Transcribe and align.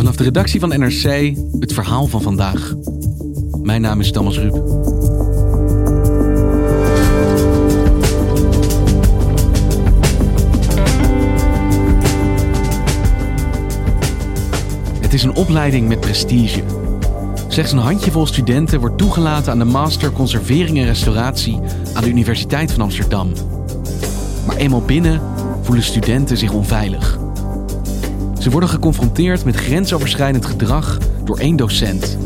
Vanaf 0.00 0.16
de 0.16 0.24
redactie 0.24 0.60
van 0.60 0.68
NRC 0.68 1.34
het 1.58 1.72
verhaal 1.72 2.06
van 2.06 2.22
vandaag. 2.22 2.74
Mijn 3.62 3.80
naam 3.80 4.00
is 4.00 4.12
Thomas 4.12 4.38
Ruip. 4.38 4.54
Het 15.00 15.14
is 15.14 15.22
een 15.22 15.34
opleiding 15.34 15.88
met 15.88 16.00
prestige. 16.00 16.62
Slechts 17.48 17.72
een 17.72 17.78
handjevol 17.78 18.26
studenten 18.26 18.80
wordt 18.80 18.98
toegelaten 18.98 19.52
aan 19.52 19.58
de 19.58 19.64
Master 19.64 20.12
Conservering 20.12 20.78
en 20.78 20.84
Restauratie 20.84 21.60
aan 21.94 22.02
de 22.02 22.08
Universiteit 22.08 22.72
van 22.72 22.80
Amsterdam. 22.80 23.32
Maar 24.46 24.56
eenmaal 24.56 24.82
binnen 24.82 25.20
voelen 25.62 25.84
studenten 25.84 26.36
zich 26.36 26.52
onveilig. 26.52 27.19
Ze 28.40 28.50
worden 28.50 28.68
geconfronteerd 28.68 29.44
met 29.44 29.56
grensoverschrijdend 29.56 30.46
gedrag 30.46 30.98
door 31.24 31.38
één 31.38 31.56
docent. 31.56 32.18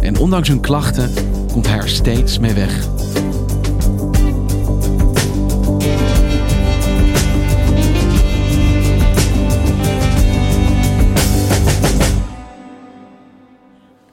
En 0.00 0.18
ondanks 0.18 0.48
hun 0.48 0.60
klachten 0.60 1.10
komt 1.52 1.66
hij 1.66 1.76
er 1.76 1.88
steeds 1.88 2.38
mee 2.38 2.52
weg. 2.52 2.86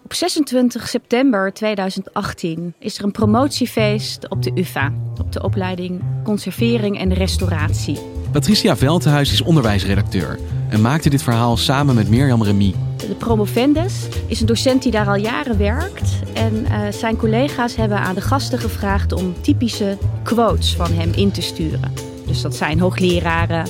Op 0.03 0.13
26 0.13 0.87
september 0.87 1.53
2018 1.53 2.73
is 2.79 2.97
er 2.97 3.03
een 3.03 3.11
promotiefeest 3.11 4.29
op 4.29 4.43
de 4.43 4.51
UvA, 4.55 4.93
op 5.19 5.31
de 5.31 5.43
opleiding 5.43 6.01
Conservering 6.23 6.99
en 6.99 7.13
Restauratie. 7.13 7.99
Patricia 8.31 8.77
Veldhuis 8.77 9.31
is 9.31 9.41
onderwijsredacteur 9.41 10.39
en 10.71 10.81
maakte 10.81 11.09
dit 11.09 11.23
verhaal 11.23 11.57
samen 11.57 11.95
met 11.95 12.09
Mirjam 12.09 12.43
Remy. 12.43 12.75
De 12.97 13.15
promovendus 13.15 13.93
is 14.27 14.39
een 14.39 14.45
docent 14.45 14.83
die 14.83 14.91
daar 14.91 15.07
al 15.07 15.15
jaren 15.15 15.57
werkt. 15.57 16.11
En 16.33 16.53
uh, 16.53 16.79
zijn 16.91 17.17
collega's 17.17 17.75
hebben 17.75 17.97
aan 17.99 18.15
de 18.15 18.21
gasten 18.21 18.59
gevraagd 18.59 19.11
om 19.11 19.33
typische 19.41 19.97
quotes 20.23 20.75
van 20.75 20.93
hem 20.93 21.11
in 21.15 21.31
te 21.31 21.41
sturen. 21.41 21.93
Dus 22.25 22.41
dat 22.41 22.55
zijn 22.55 22.79
hoogleraren 22.79 23.67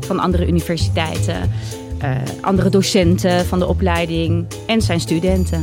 van 0.00 0.18
andere 0.18 0.46
universiteiten, 0.46 1.50
uh, 2.02 2.10
andere 2.40 2.68
docenten 2.68 3.46
van 3.46 3.58
de 3.58 3.66
opleiding 3.66 4.46
en 4.66 4.82
zijn 4.82 5.00
studenten. 5.00 5.60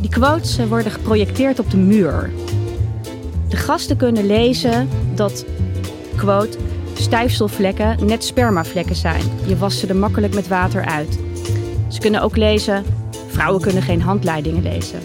Die 0.00 0.10
quotes 0.10 0.58
uh, 0.58 0.66
worden 0.66 0.92
geprojecteerd 0.92 1.58
op 1.58 1.70
de 1.70 1.76
muur. 1.76 2.30
De 3.48 3.56
gasten 3.56 3.96
kunnen 3.96 4.26
lezen 4.26 4.88
dat, 5.14 5.44
quote, 6.16 6.58
stijfselvlekken 7.00 8.06
net 8.06 8.24
spermavlekken 8.24 8.96
zijn. 8.96 9.22
Je 9.46 9.56
wast 9.56 9.78
ze 9.78 9.86
er 9.86 9.96
makkelijk 9.96 10.34
met 10.34 10.48
water 10.48 10.84
uit. 10.84 11.18
Ze 11.88 12.00
kunnen 12.00 12.22
ook 12.22 12.36
lezen: 12.36 12.84
vrouwen 13.28 13.60
kunnen 13.60 13.82
geen 13.82 14.02
handleidingen 14.02 14.62
lezen. 14.62 15.00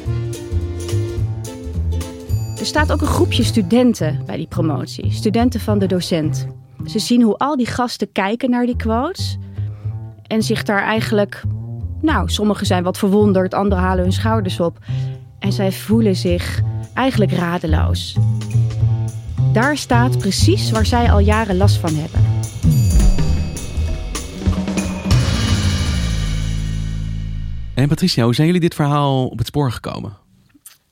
Er 2.60 2.66
staat 2.66 2.92
ook 2.92 3.02
een 3.02 3.08
groepje 3.08 3.44
studenten 3.44 4.24
bij 4.26 4.38
die 4.38 4.48
promotie, 4.48 5.12
studenten 5.12 5.60
van 5.60 5.80
de 5.80 5.86
docent. 5.86 6.48
Ze 6.86 7.00
zien 7.00 7.22
hoe 7.22 7.38
al 7.38 7.58
die 7.58 7.66
gasten 7.66 8.12
kijken 8.12 8.50
naar 8.50 8.66
die 8.66 8.76
quotes 8.76 9.38
en 10.28 10.44
zich 10.44 10.64
daar 10.64 10.84
eigenlijk, 10.84 11.44
nou, 12.02 12.30
sommigen 12.30 12.66
zijn 12.66 12.84
wat 12.84 12.98
verwonderd, 12.98 13.54
anderen 13.54 13.84
halen 13.84 14.04
hun 14.04 14.14
schouders 14.14 14.60
op 14.60 14.78
en 15.40 15.52
zij 15.52 15.72
voelen 15.72 16.16
zich 16.16 16.62
eigenlijk 16.94 17.32
radeloos. 17.32 18.16
Daar 19.56 19.78
staat 19.78 20.18
precies 20.18 20.72
waar 20.72 20.86
zij 20.86 21.12
al 21.12 21.20
jaren 21.20 21.58
last 21.58 21.76
van 21.76 21.90
hebben. 21.94 22.20
En 27.76 27.88
Patricia, 27.88 28.24
hoe 28.24 28.36
zijn 28.36 28.48
jullie 28.48 28.62
dit 28.62 28.76
verhaal 28.76 29.28
op 29.28 29.38
het 29.38 29.48
spoor 29.48 29.72
gekomen? 29.72 30.18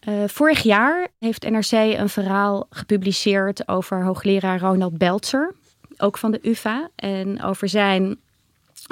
Uh, 0.07 0.23
vorig 0.27 0.61
jaar 0.61 1.07
heeft 1.19 1.49
NRC 1.49 1.71
een 1.71 2.09
verhaal 2.09 2.67
gepubliceerd 2.69 3.67
over 3.67 4.03
hoogleraar 4.03 4.59
Ronald 4.59 4.97
Belzer, 4.97 5.55
ook 5.97 6.17
van 6.17 6.31
de 6.31 6.39
UvA, 6.41 6.89
en 6.95 7.43
over 7.43 7.69
zijn 7.69 8.19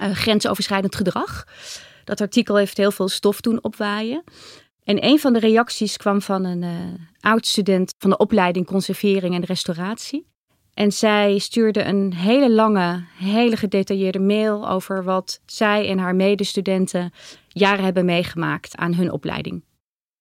uh, 0.04 0.12
grensoverschrijdend 0.12 0.96
gedrag. 0.96 1.46
Dat 2.04 2.22
artikel 2.22 2.56
heeft 2.56 2.78
heel 2.78 2.92
veel 2.92 3.10
stof 3.10 3.42
doen 3.42 3.64
opwaaien. 3.64 4.24
En 4.92 5.06
een 5.06 5.20
van 5.20 5.34
de 5.34 5.40
reacties 5.40 5.98
kwam 5.98 6.22
van 6.22 6.46
een 6.46 6.62
uh, 6.62 6.70
oud-student 7.20 7.94
van 7.98 8.10
de 8.10 8.18
opleiding 8.18 8.66
Conservering 8.66 9.36
en 9.36 9.44
Restauratie. 9.44 10.28
En 10.74 10.92
zij 10.92 11.38
stuurde 11.38 11.84
een 11.84 12.14
hele 12.14 12.52
lange, 12.52 13.04
hele 13.18 13.58
gedetailleerde 13.58 14.20
mail 14.20 14.70
over 14.70 15.04
wat 15.04 15.42
zij 15.46 15.90
en 15.90 15.98
haar 15.98 16.16
medestudenten 16.16 17.12
jaren 17.48 17.84
hebben 17.84 18.06
meegemaakt 18.06 18.76
aan 18.76 18.94
hun 18.94 19.12
opleiding. 19.12 19.64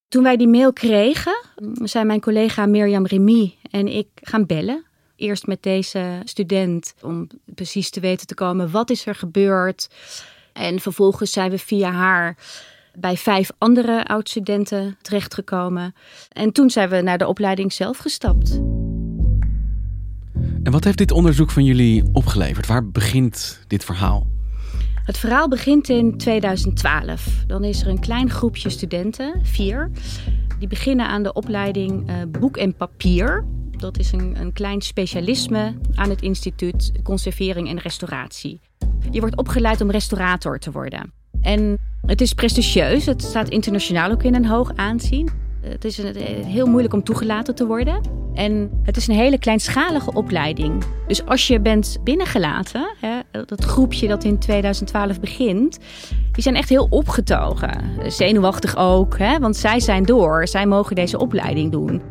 Toen 0.08 0.22
wij 0.22 0.36
die 0.36 0.48
mail 0.48 0.72
kregen, 0.72 1.44
zijn 1.82 2.06
mijn 2.06 2.20
collega 2.20 2.66
Mirjam 2.66 3.06
Remy 3.06 3.54
en 3.70 3.88
ik 3.88 4.08
gaan 4.14 4.46
bellen. 4.46 4.84
Eerst 5.16 5.46
met 5.46 5.62
deze 5.62 6.20
student 6.24 6.94
om 7.02 7.28
precies 7.44 7.90
te 7.90 8.00
weten 8.00 8.26
te 8.26 8.34
komen 8.34 8.70
wat 8.70 8.90
is 8.90 9.06
er 9.06 9.14
gebeurd. 9.14 9.88
En 10.52 10.80
vervolgens 10.80 11.32
zijn 11.32 11.50
we 11.50 11.58
via 11.58 11.90
haar 11.90 12.36
bij 12.94 13.16
vijf 13.16 13.50
andere 13.58 14.04
oud-studenten 14.04 14.96
terechtgekomen. 15.02 15.94
En 16.32 16.52
toen 16.52 16.70
zijn 16.70 16.88
we 16.88 17.00
naar 17.00 17.18
de 17.18 17.26
opleiding 17.26 17.72
zelf 17.72 17.98
gestapt. 17.98 18.60
En 20.62 20.72
wat 20.72 20.84
heeft 20.84 20.98
dit 20.98 21.10
onderzoek 21.10 21.50
van 21.50 21.64
jullie 21.64 22.04
opgeleverd? 22.12 22.66
Waar 22.66 22.90
begint 22.90 23.64
dit 23.66 23.84
verhaal? 23.84 24.26
Het 25.04 25.18
verhaal 25.18 25.48
begint 25.48 25.88
in 25.88 26.16
2012. 26.16 27.44
Dan 27.46 27.64
is 27.64 27.82
er 27.82 27.88
een 27.88 28.00
klein 28.00 28.30
groepje 28.30 28.70
studenten, 28.70 29.40
vier. 29.42 29.90
Die 30.58 30.68
beginnen 30.68 31.06
aan 31.06 31.22
de 31.22 31.32
opleiding 31.32 32.10
uh, 32.10 32.16
Boek 32.40 32.56
en 32.56 32.74
Papier. 32.74 33.44
Dat 33.70 33.98
is 33.98 34.12
een, 34.12 34.40
een 34.40 34.52
klein 34.52 34.80
specialisme 34.80 35.74
aan 35.94 36.10
het 36.10 36.22
instituut 36.22 36.92
Conservering 37.02 37.68
en 37.68 37.78
Restauratie. 37.78 38.60
Je 39.10 39.20
wordt 39.20 39.36
opgeleid 39.36 39.80
om 39.80 39.90
restaurator 39.90 40.58
te 40.58 40.70
worden. 40.70 41.19
En 41.40 41.78
het 42.06 42.20
is 42.20 42.32
prestigieus. 42.32 43.06
Het 43.06 43.22
staat 43.22 43.48
internationaal 43.48 44.10
ook 44.10 44.22
in 44.22 44.34
een 44.34 44.46
hoog 44.46 44.72
aanzien. 44.74 45.28
Het 45.60 45.84
is 45.84 45.98
een, 45.98 46.16
heel 46.44 46.66
moeilijk 46.66 46.94
om 46.94 47.04
toegelaten 47.04 47.54
te 47.54 47.66
worden. 47.66 48.00
En 48.34 48.70
het 48.82 48.96
is 48.96 49.06
een 49.06 49.14
hele 49.14 49.38
kleinschalige 49.38 50.12
opleiding. 50.12 50.84
Dus 51.06 51.26
als 51.26 51.46
je 51.46 51.60
bent 51.60 51.98
binnengelaten, 52.04 52.94
hè, 53.00 53.44
dat 53.46 53.64
groepje 53.64 54.08
dat 54.08 54.24
in 54.24 54.38
2012 54.38 55.20
begint, 55.20 55.78
die 56.32 56.42
zijn 56.42 56.54
echt 56.54 56.68
heel 56.68 56.86
opgetogen. 56.90 57.84
Zenuwachtig 58.06 58.76
ook, 58.76 59.18
hè, 59.18 59.38
want 59.38 59.56
zij 59.56 59.80
zijn 59.80 60.04
door. 60.04 60.48
Zij 60.48 60.66
mogen 60.66 60.96
deze 60.96 61.18
opleiding 61.18 61.72
doen. 61.72 62.02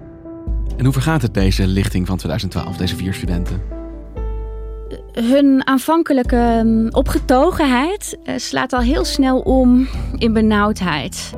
En 0.78 0.84
hoe 0.84 0.94
vergaat 0.94 1.22
het 1.22 1.34
deze 1.34 1.68
lichting 1.68 2.08
van 2.08 2.18
2012, 2.18 2.78
deze 2.78 2.96
vier 2.96 3.14
studenten? 3.14 3.79
Hun 5.12 5.68
aanvankelijke 5.68 6.62
mm, 6.64 6.88
opgetogenheid 6.92 8.18
eh, 8.24 8.38
slaat 8.38 8.74
al 8.74 8.80
heel 8.80 9.06
snel 9.06 9.40
om 9.40 9.88
in 10.18 10.34
benauwdheid. 10.34 11.34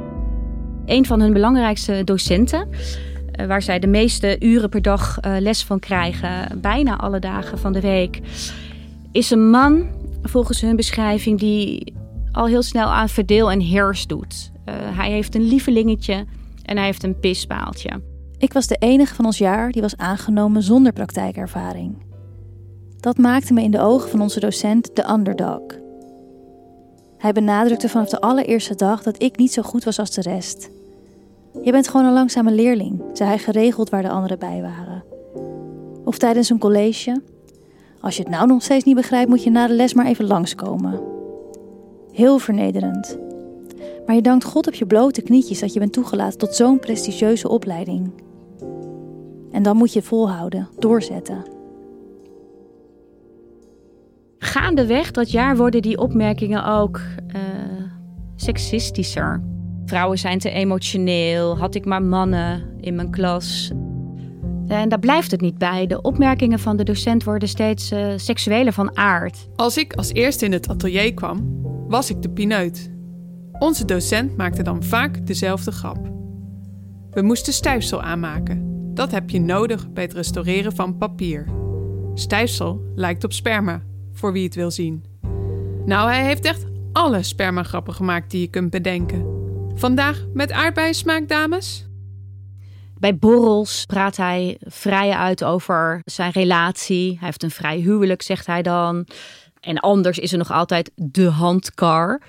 Een 0.86 1.06
van 1.06 1.22
hun 1.22 1.34
belangrijkste 1.34 2.02
docenten, 2.04 2.70
eh, 3.32 3.46
waar 3.46 3.62
zij 3.62 3.80
de 3.80 3.88
meeste 3.88 4.36
uren 4.40 4.70
per 4.70 4.82
dag 4.82 5.20
eh, 5.20 5.36
les 5.40 5.64
van 5.64 5.80
krijgen, 5.80 6.60
bijna 6.62 6.98
alle 6.98 7.20
dagen 7.20 7.58
van 7.58 7.74
de 7.74 7.82
week, 7.82 8.20
is 9.12 9.32
een 9.32 9.50
man, 9.50 9.88
volgens 10.24 10.62
hun 10.62 10.76
beschrijving, 10.76 11.40
die 11.40 11.94
al 12.32 12.46
heel 12.46 12.64
snel 12.64 12.88
aan 12.88 13.10
verdeel 13.10 13.52
en 13.52 13.60
heers 13.60 14.08
doet. 14.08 14.52
hij 14.96 15.12
heeft 15.12 15.36
een 15.36 15.48
lievelingetje 15.48 16.26
en 16.66 16.78
hij 16.78 16.86
heeft 16.86 17.04
een 17.04 17.20
pispaaltje. 17.20 18.02
Ik 18.38 18.54
was 18.54 18.68
de 18.68 18.76
enige 18.76 19.16
van 19.16 19.26
ons 19.26 19.38
jaar 19.38 19.72
die 19.72 19.82
was 19.82 19.98
aangenomen 19.98 20.64
zonder 20.64 20.94
praktijkervaring. 20.94 22.11
Dat 23.02 23.18
maakte 23.18 23.54
me 23.54 23.62
in 23.62 23.72
de 23.72 23.80
ogen 23.80 24.10
van 24.10 24.22
onze 24.22 24.40
docent 24.40 24.96
de 24.96 25.10
underdog. 25.10 25.62
Hij 27.18 27.32
benadrukte 27.32 27.90
vanaf 27.90 28.10
de 28.10 28.22
allereerste 28.22 28.76
dag 28.76 29.04
dat 29.04 29.22
ik 29.22 29.38
niet 29.38 29.54
zo 29.54 29.62
goed 29.62 29.84
was 29.84 30.00
als 30.00 30.12
de 30.12 30.22
rest. 30.22 30.70
Je 31.62 31.72
bent 31.72 31.88
gewoon 31.88 32.06
een 32.06 32.14
langzame 32.14 32.52
leerling, 32.52 33.02
zei 33.14 33.30
hij 33.30 33.38
geregeld 33.38 33.90
waar 33.90 34.02
de 34.02 34.10
anderen 34.10 34.40
bij 34.40 34.62
waren. 34.62 35.04
Of 36.06 36.18
tijdens 36.18 36.50
een 36.50 36.60
college. 36.60 37.22
Als 38.02 38.16
je 38.18 38.24
het 38.24 38.32
nou 38.32 38.48
nog 38.48 38.64
steeds 38.64 38.84
niet 38.84 38.96
begrijpt, 38.96 39.30
moet 39.30 39.44
je 39.44 39.50
na 39.50 39.68
de 39.68 39.74
les 39.74 39.94
maar 39.94 40.06
even 40.06 40.28
langskomen. 40.28 41.00
Heel 42.12 42.38
vernederend. 42.38 43.18
Maar 44.06 44.16
je 44.16 44.22
dankt 44.22 44.44
God 44.44 44.68
op 44.68 44.74
je 44.74 44.86
blote 44.86 45.22
knietjes 45.22 45.60
dat 45.60 45.74
je 45.74 45.80
bent 45.80 45.94
toegelaten 45.94 46.38
tot 46.38 46.56
zo'n 46.56 46.80
prestigieuze 46.80 47.50
opleiding. 47.50 48.12
En 49.52 49.64
dan 49.64 49.78
moet 49.78 49.94
je 49.94 50.02
volhouden, 50.02 50.68
doorzetten. 50.80 51.60
Gaandeweg 54.44 55.12
dat 55.12 55.32
jaar 55.32 55.58
worden 55.58 55.82
die 55.82 55.98
opmerkingen 55.98 56.66
ook 56.66 57.02
uh, 57.36 57.40
sexistischer. 58.36 59.44
Vrouwen 59.86 60.18
zijn 60.18 60.40
te 60.40 60.50
emotioneel, 60.50 61.58
had 61.58 61.76
ik 61.76 61.86
maar 61.86 62.04
mannen 62.04 62.64
in 62.80 62.96
mijn 62.96 63.12
klas. 63.12 63.72
En 64.68 64.90
daar 64.90 65.00
blijft 65.00 65.32
het 65.32 65.42
niet 65.42 65.58
bij. 65.58 65.88
De 65.88 66.02
opmerkingen 66.02 66.60
van 66.60 66.78
de 66.78 66.84
docent 66.84 67.24
worden 67.24 67.48
steeds 67.48 67.92
uh, 67.92 68.14
seksueler 68.16 68.74
van 68.74 68.98
aard. 68.98 69.48
Als 69.56 69.78
ik 69.78 69.94
als 69.94 70.14
eerste 70.14 70.46
in 70.46 70.52
het 70.52 70.70
atelier 70.70 71.14
kwam, 71.14 71.62
was 71.88 72.10
ik 72.10 72.22
de 72.22 72.30
pineut. 72.30 72.92
Onze 73.60 73.86
docent 73.86 74.38
maakte 74.38 74.64
dan 74.64 74.84
vaak 74.84 75.28
dezelfde 75.28 75.72
grap. 75.72 76.12
We 77.12 77.22
moesten 77.22 77.54
stijfsel 77.54 78.02
aanmaken. 78.02 78.70
Dat 78.94 79.12
heb 79.12 79.30
je 79.30 79.40
nodig 79.40 79.92
bij 79.92 80.04
het 80.04 80.14
restaureren 80.14 80.76
van 80.76 80.98
papier. 80.98 81.48
Stijfsel 82.14 82.82
lijkt 82.96 83.24
op 83.24 83.34
sperma, 83.34 83.82
voor 84.22 84.34
wie 84.34 84.44
het 84.44 84.56
wil 84.56 84.72
zien. 84.72 85.04
Nou, 85.86 86.10
hij 86.10 86.24
heeft 86.24 86.46
echt 86.46 86.66
alle 86.92 87.24
spermagrappen 87.24 87.94
gemaakt 87.94 88.32
die 88.32 88.42
je 88.42 88.48
kunt 88.48 88.70
bedenken. 88.70 89.26
Vandaag 89.76 90.26
met 90.34 90.52
aardbeiensmaak, 90.52 91.28
dames? 91.28 91.86
Bij 93.00 93.18
borrels 93.18 93.86
praat 93.86 94.18
hij 94.18 94.58
vrij 94.60 95.12
uit 95.12 95.44
over 95.44 96.02
zijn 96.06 96.32
relatie. 96.32 97.10
Hij 97.10 97.28
heeft 97.28 97.44
een 97.44 97.52
vrij 97.52 97.78
huwelijk, 97.78 98.22
zegt 98.22 98.46
hij 98.46 98.62
dan. 98.62 99.08
En 99.60 99.80
anders 99.80 100.20
is 100.20 100.32
er 100.32 100.38
nog 100.38 100.52
altijd 100.52 100.92
de 100.96 101.30
handkar. 101.30 102.22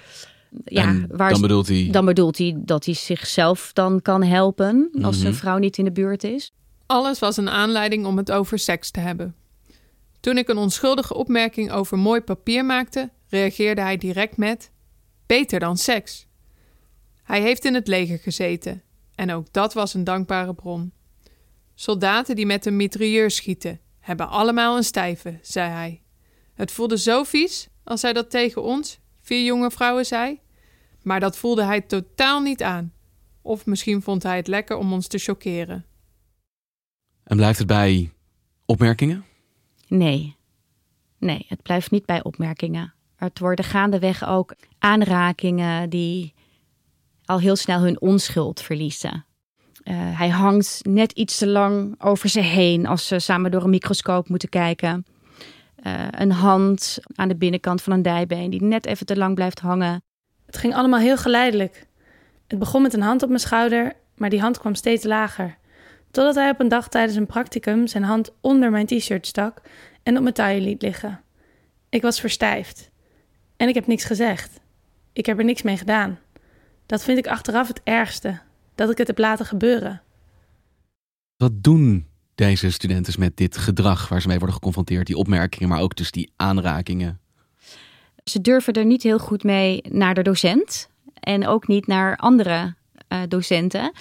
Ja, 0.64 0.94
waar 1.08 1.30
dan 1.30 1.40
bedoelt 1.40 1.68
hij. 1.68 1.88
Dan 1.90 2.04
bedoelt 2.04 2.38
hij 2.38 2.56
dat 2.58 2.84
hij 2.84 2.94
zichzelf 2.94 3.70
dan 3.72 4.02
kan 4.02 4.22
helpen 4.22 4.90
als 5.02 5.18
zijn 5.18 5.32
mhm. 5.32 5.40
vrouw 5.40 5.58
niet 5.58 5.78
in 5.78 5.84
de 5.84 5.92
buurt 5.92 6.24
is. 6.24 6.52
Alles 6.86 7.18
was 7.18 7.36
een 7.36 7.50
aanleiding 7.50 8.06
om 8.06 8.16
het 8.16 8.32
over 8.32 8.58
seks 8.58 8.90
te 8.90 9.00
hebben. 9.00 9.34
Toen 10.22 10.38
ik 10.38 10.48
een 10.48 10.56
onschuldige 10.56 11.14
opmerking 11.14 11.70
over 11.70 11.98
mooi 11.98 12.20
papier 12.20 12.64
maakte, 12.64 13.10
reageerde 13.28 13.80
hij 13.80 13.96
direct 13.96 14.36
met: 14.36 14.70
Beter 15.26 15.60
dan 15.60 15.76
seks. 15.76 16.26
Hij 17.22 17.40
heeft 17.40 17.64
in 17.64 17.74
het 17.74 17.86
leger 17.88 18.18
gezeten 18.18 18.82
en 19.14 19.32
ook 19.32 19.52
dat 19.52 19.72
was 19.72 19.94
een 19.94 20.04
dankbare 20.04 20.54
bron. 20.54 20.92
Soldaten 21.74 22.36
die 22.36 22.46
met 22.46 22.66
een 22.66 22.76
mitrailleur 22.76 23.30
schieten, 23.30 23.80
hebben 24.00 24.28
allemaal 24.28 24.76
een 24.76 24.84
stijve, 24.84 25.38
zei 25.42 25.70
hij. 25.70 26.02
Het 26.54 26.72
voelde 26.72 26.98
zo 26.98 27.24
vies 27.24 27.68
als 27.84 28.02
hij 28.02 28.12
dat 28.12 28.30
tegen 28.30 28.62
ons, 28.62 28.98
vier 29.20 29.44
jonge 29.44 29.70
vrouwen, 29.70 30.06
zei. 30.06 30.40
Maar 31.02 31.20
dat 31.20 31.36
voelde 31.36 31.64
hij 31.64 31.80
totaal 31.80 32.40
niet 32.40 32.62
aan. 32.62 32.92
Of 33.40 33.66
misschien 33.66 34.02
vond 34.02 34.22
hij 34.22 34.36
het 34.36 34.46
lekker 34.46 34.76
om 34.76 34.92
ons 34.92 35.06
te 35.06 35.18
choqueren. 35.18 35.86
En 37.24 37.36
blijft 37.36 37.58
het 37.58 37.66
bij 37.66 38.12
opmerkingen? 38.66 39.30
Nee. 39.92 40.36
Nee, 41.18 41.44
het 41.48 41.62
blijft 41.62 41.90
niet 41.90 42.06
bij 42.06 42.22
opmerkingen. 42.22 42.94
Het 43.16 43.38
worden 43.38 43.64
gaandeweg 43.64 44.26
ook 44.26 44.54
aanrakingen 44.78 45.90
die 45.90 46.34
al 47.24 47.38
heel 47.38 47.56
snel 47.56 47.80
hun 47.80 48.00
onschuld 48.00 48.60
verliezen. 48.60 49.24
Uh, 49.84 49.94
hij 50.18 50.28
hangt 50.28 50.80
net 50.82 51.12
iets 51.12 51.38
te 51.38 51.46
lang 51.46 52.02
over 52.02 52.28
ze 52.28 52.40
heen 52.40 52.86
als 52.86 53.06
ze 53.06 53.18
samen 53.18 53.50
door 53.50 53.62
een 53.62 53.70
microscoop 53.70 54.28
moeten 54.28 54.48
kijken. 54.48 55.06
Uh, 55.86 56.06
een 56.10 56.32
hand 56.32 56.98
aan 57.14 57.28
de 57.28 57.36
binnenkant 57.36 57.82
van 57.82 57.92
een 57.92 58.02
dijbeen 58.02 58.50
die 58.50 58.62
net 58.62 58.86
even 58.86 59.06
te 59.06 59.16
lang 59.16 59.34
blijft 59.34 59.60
hangen. 59.60 60.02
Het 60.46 60.56
ging 60.56 60.74
allemaal 60.74 61.00
heel 61.00 61.16
geleidelijk. 61.16 61.86
Het 62.46 62.58
begon 62.58 62.82
met 62.82 62.94
een 62.94 63.02
hand 63.02 63.22
op 63.22 63.28
mijn 63.28 63.40
schouder, 63.40 63.92
maar 64.16 64.30
die 64.30 64.40
hand 64.40 64.58
kwam 64.58 64.74
steeds 64.74 65.04
lager. 65.04 65.60
Totdat 66.12 66.34
hij 66.34 66.50
op 66.50 66.60
een 66.60 66.68
dag 66.68 66.88
tijdens 66.88 67.16
een 67.16 67.26
practicum 67.26 67.86
zijn 67.86 68.02
hand 68.02 68.32
onder 68.40 68.70
mijn 68.70 68.86
t-shirt 68.86 69.26
stak 69.26 69.62
en 70.02 70.16
op 70.16 70.22
mijn 70.22 70.34
taille 70.34 70.60
liet 70.60 70.82
liggen. 70.82 71.20
Ik 71.88 72.02
was 72.02 72.20
verstijfd. 72.20 72.90
En 73.56 73.68
ik 73.68 73.74
heb 73.74 73.86
niks 73.86 74.04
gezegd. 74.04 74.60
Ik 75.12 75.26
heb 75.26 75.38
er 75.38 75.44
niks 75.44 75.62
mee 75.62 75.76
gedaan. 75.76 76.18
Dat 76.86 77.04
vind 77.04 77.18
ik 77.18 77.26
achteraf 77.26 77.68
het 77.68 77.80
ergste, 77.84 78.40
dat 78.74 78.90
ik 78.90 78.98
het 78.98 79.06
heb 79.06 79.18
laten 79.18 79.46
gebeuren. 79.46 80.02
Wat 81.36 81.62
doen 81.62 82.06
deze 82.34 82.70
studenten 82.70 83.20
met 83.20 83.36
dit 83.36 83.56
gedrag 83.56 84.08
waar 84.08 84.20
ze 84.20 84.28
mee 84.28 84.38
worden 84.38 84.56
geconfronteerd? 84.56 85.06
Die 85.06 85.16
opmerkingen, 85.16 85.68
maar 85.68 85.80
ook 85.80 85.96
dus 85.96 86.10
die 86.10 86.32
aanrakingen. 86.36 87.20
Ze 88.24 88.40
durven 88.40 88.72
er 88.72 88.84
niet 88.84 89.02
heel 89.02 89.18
goed 89.18 89.42
mee 89.42 89.82
naar 89.88 90.14
de 90.14 90.22
docent 90.22 90.90
en 91.14 91.46
ook 91.46 91.68
niet 91.68 91.86
naar 91.86 92.16
andere 92.16 92.74
uh, 93.08 93.18
docenten. 93.28 93.92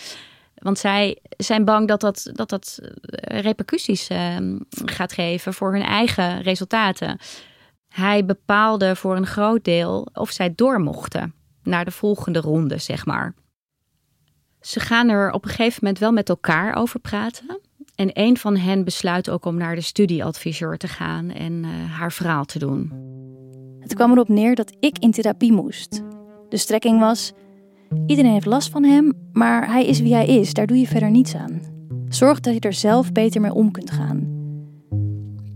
Want 0.62 0.78
zij 0.78 1.18
zijn 1.38 1.66
bang 1.66 1.88
dat 1.88 2.02
dat, 2.02 2.30
dat, 2.34 2.50
dat 2.50 2.80
eh, 2.82 3.40
repercussies 3.40 4.10
uh, 4.10 4.38
gaat 4.70 5.14
geven 5.14 5.54
voor 5.54 5.74
hun 5.74 5.84
eigen 5.84 6.42
resultaten. 6.42 7.18
Hij 7.88 8.26
bepaalde 8.26 8.96
voor 8.96 9.16
een 9.16 9.26
groot 9.26 9.64
deel 9.64 10.08
of 10.14 10.32
zij 10.32 10.54
door 10.56 10.82
mochten 10.82 11.34
naar 11.64 11.86
de 11.86 11.92
volgende 11.92 12.40
ronde, 12.40 12.78
zeg 12.78 13.06
maar. 13.06 13.34
Ze 14.62 14.80
gaan 14.80 15.10
er 15.10 15.32
op 15.32 15.44
een 15.44 15.50
gegeven 15.50 15.80
moment 15.82 16.00
wel 16.00 16.12
met 16.12 16.30
elkaar 16.30 16.76
over 16.76 17.00
praten. 17.00 17.60
En 17.96 18.10
een 18.14 18.38
van 18.38 18.58
hen 18.58 18.84
besluit 18.84 19.30
ook 19.30 19.46
om 19.46 19.58
naar 19.58 19.76
de 19.76 19.82
studieadviseur 19.82 20.78
te 20.78 20.88
gaan 20.88 21.30
en 21.30 21.64
uh, 21.64 21.70
haar 21.98 22.12
verhaal 22.12 22.46
te 22.46 22.60
doen. 22.60 22.92
Het 23.80 23.94
kwam 23.94 24.12
erop 24.12 24.30
neer 24.30 24.56
dat 24.56 24.76
ik 24.80 24.98
in 24.98 25.12
therapie 25.12 25.52
moest. 25.52 26.02
De 26.50 26.58
strekking 26.58 27.00
was: 27.00 27.34
iedereen 28.06 28.32
heeft 28.32 28.46
last 28.46 28.70
van 28.70 28.84
hem, 28.84 29.14
maar 29.32 29.72
hij 29.72 29.86
is 29.86 30.00
wie 30.00 30.14
hij 30.14 30.28
is, 30.28 30.54
daar 30.54 30.68
doe 30.68 30.78
je 30.78 30.88
verder 30.88 31.12
niets 31.12 31.36
aan. 31.36 31.62
Zorg 32.10 32.40
dat 32.40 32.54
je 32.54 32.60
er 32.60 32.74
zelf 32.74 33.12
beter 33.12 33.42
mee 33.42 33.54
om 33.54 33.72
kunt 33.72 33.92
gaan. 33.92 34.40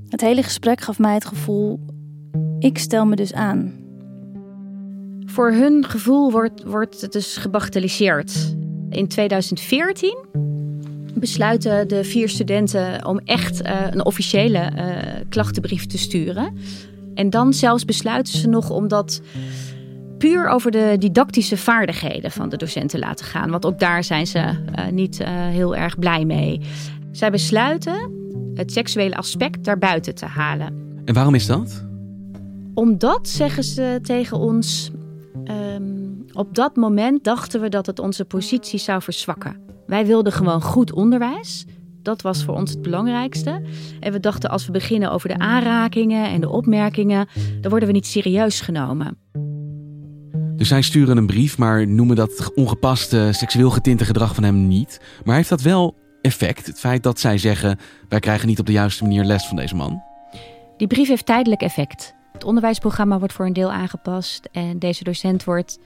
Het 0.09 0.21
hele 0.21 0.43
gesprek 0.43 0.81
gaf 0.81 0.99
mij 0.99 1.13
het 1.13 1.25
gevoel: 1.25 1.79
ik 2.59 2.77
stel 2.77 3.05
me 3.05 3.15
dus 3.15 3.33
aan. 3.33 3.73
Voor 5.25 5.51
hun 5.51 5.85
gevoel 5.85 6.31
wordt, 6.31 6.63
wordt 6.63 7.01
het 7.01 7.11
dus 7.11 7.37
gebagatelliseerd. 7.37 8.55
In 8.89 9.07
2014 9.07 10.17
besluiten 11.13 11.87
de 11.87 12.03
vier 12.03 12.29
studenten 12.29 13.05
om 13.05 13.19
echt 13.19 13.61
uh, 13.61 13.87
een 13.89 14.05
officiële 14.05 14.71
uh, 14.75 15.21
klachtenbrief 15.29 15.85
te 15.85 15.97
sturen. 15.97 16.57
En 17.13 17.29
dan 17.29 17.53
zelfs 17.53 17.85
besluiten 17.85 18.37
ze 18.37 18.47
nog 18.47 18.69
om 18.69 18.87
dat 18.87 19.21
puur 20.17 20.47
over 20.47 20.71
de 20.71 20.95
didactische 20.99 21.57
vaardigheden 21.57 22.31
van 22.31 22.49
de 22.49 22.57
docenten 22.57 22.99
laten 22.99 23.25
gaan. 23.25 23.49
Want 23.49 23.65
ook 23.65 23.79
daar 23.79 24.03
zijn 24.03 24.27
ze 24.27 24.39
uh, 24.39 24.87
niet 24.91 25.23
heel 25.27 25.75
erg 25.75 25.99
blij 25.99 26.25
mee. 26.25 26.61
Zij 27.11 27.31
besluiten 27.31 28.11
het 28.53 28.71
seksuele 28.71 29.15
aspect 29.15 29.63
daarbuiten 29.63 30.15
te 30.15 30.25
halen. 30.25 30.99
En 31.05 31.13
waarom 31.13 31.35
is 31.35 31.45
dat? 31.45 31.85
Omdat, 32.73 33.27
zeggen 33.27 33.63
ze 33.63 33.99
tegen 34.01 34.37
ons, 34.37 34.91
um, 35.75 36.25
op 36.33 36.55
dat 36.55 36.75
moment 36.75 37.23
dachten 37.23 37.61
we 37.61 37.69
dat 37.69 37.85
het 37.85 37.99
onze 37.99 38.25
positie 38.25 38.79
zou 38.79 39.01
verzwakken. 39.01 39.57
Wij 39.87 40.05
wilden 40.05 40.31
gewoon 40.31 40.61
goed 40.61 40.93
onderwijs. 40.93 41.65
Dat 42.01 42.21
was 42.21 42.43
voor 42.43 42.55
ons 42.55 42.71
het 42.71 42.81
belangrijkste. 42.81 43.61
En 43.99 44.11
we 44.11 44.19
dachten 44.19 44.49
als 44.49 44.65
we 44.65 44.71
beginnen 44.71 45.11
over 45.11 45.29
de 45.29 45.37
aanrakingen 45.37 46.29
en 46.29 46.41
de 46.41 46.49
opmerkingen, 46.49 47.27
dan 47.61 47.69
worden 47.69 47.89
we 47.89 47.95
niet 47.95 48.07
serieus 48.07 48.61
genomen. 48.61 49.17
Dus 50.55 50.67
zij 50.67 50.81
sturen 50.81 51.17
een 51.17 51.25
brief, 51.25 51.57
maar 51.57 51.87
noemen 51.87 52.15
dat 52.15 52.51
ongepaste, 52.53 53.29
seksueel 53.31 53.69
getinte 53.69 54.05
gedrag 54.05 54.35
van 54.35 54.43
hem 54.43 54.67
niet. 54.67 54.99
Maar 55.23 55.35
heeft 55.35 55.49
dat 55.49 55.61
wel 55.61 55.95
effect? 56.21 56.65
Het 56.65 56.79
feit 56.79 57.03
dat 57.03 57.19
zij 57.19 57.37
zeggen: 57.37 57.79
wij 58.09 58.19
krijgen 58.19 58.47
niet 58.47 58.59
op 58.59 58.65
de 58.65 58.71
juiste 58.71 59.03
manier 59.03 59.23
les 59.23 59.45
van 59.45 59.55
deze 59.55 59.75
man? 59.75 60.01
Die 60.77 60.87
brief 60.87 61.07
heeft 61.07 61.25
tijdelijk 61.25 61.61
effect. 61.61 62.13
Het 62.33 62.43
onderwijsprogramma 62.43 63.17
wordt 63.17 63.33
voor 63.33 63.45
een 63.45 63.53
deel 63.53 63.71
aangepast 63.71 64.49
en 64.51 64.79
deze 64.79 65.03
docent 65.03 65.43
wordt 65.43 65.79